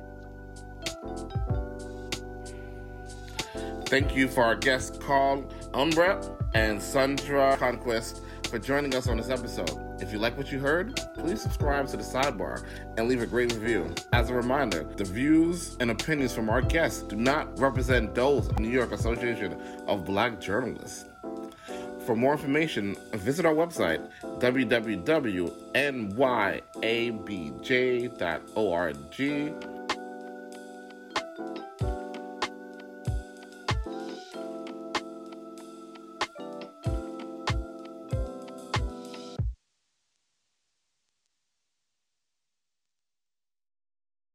[3.86, 5.42] Thank you for our guests Carl
[5.72, 9.83] Unegbu and Sunda Croonquist for joining us on this episode.
[10.00, 12.64] If you like what you heard, please subscribe to the sidebar
[12.96, 13.94] and leave a great review.
[14.12, 18.56] As a reminder, the views and opinions from our guests do not represent those of
[18.56, 21.06] the New York Association of Black Journalists.
[22.06, 24.06] For more information, visit our website
[24.40, 25.04] www.nyabj.org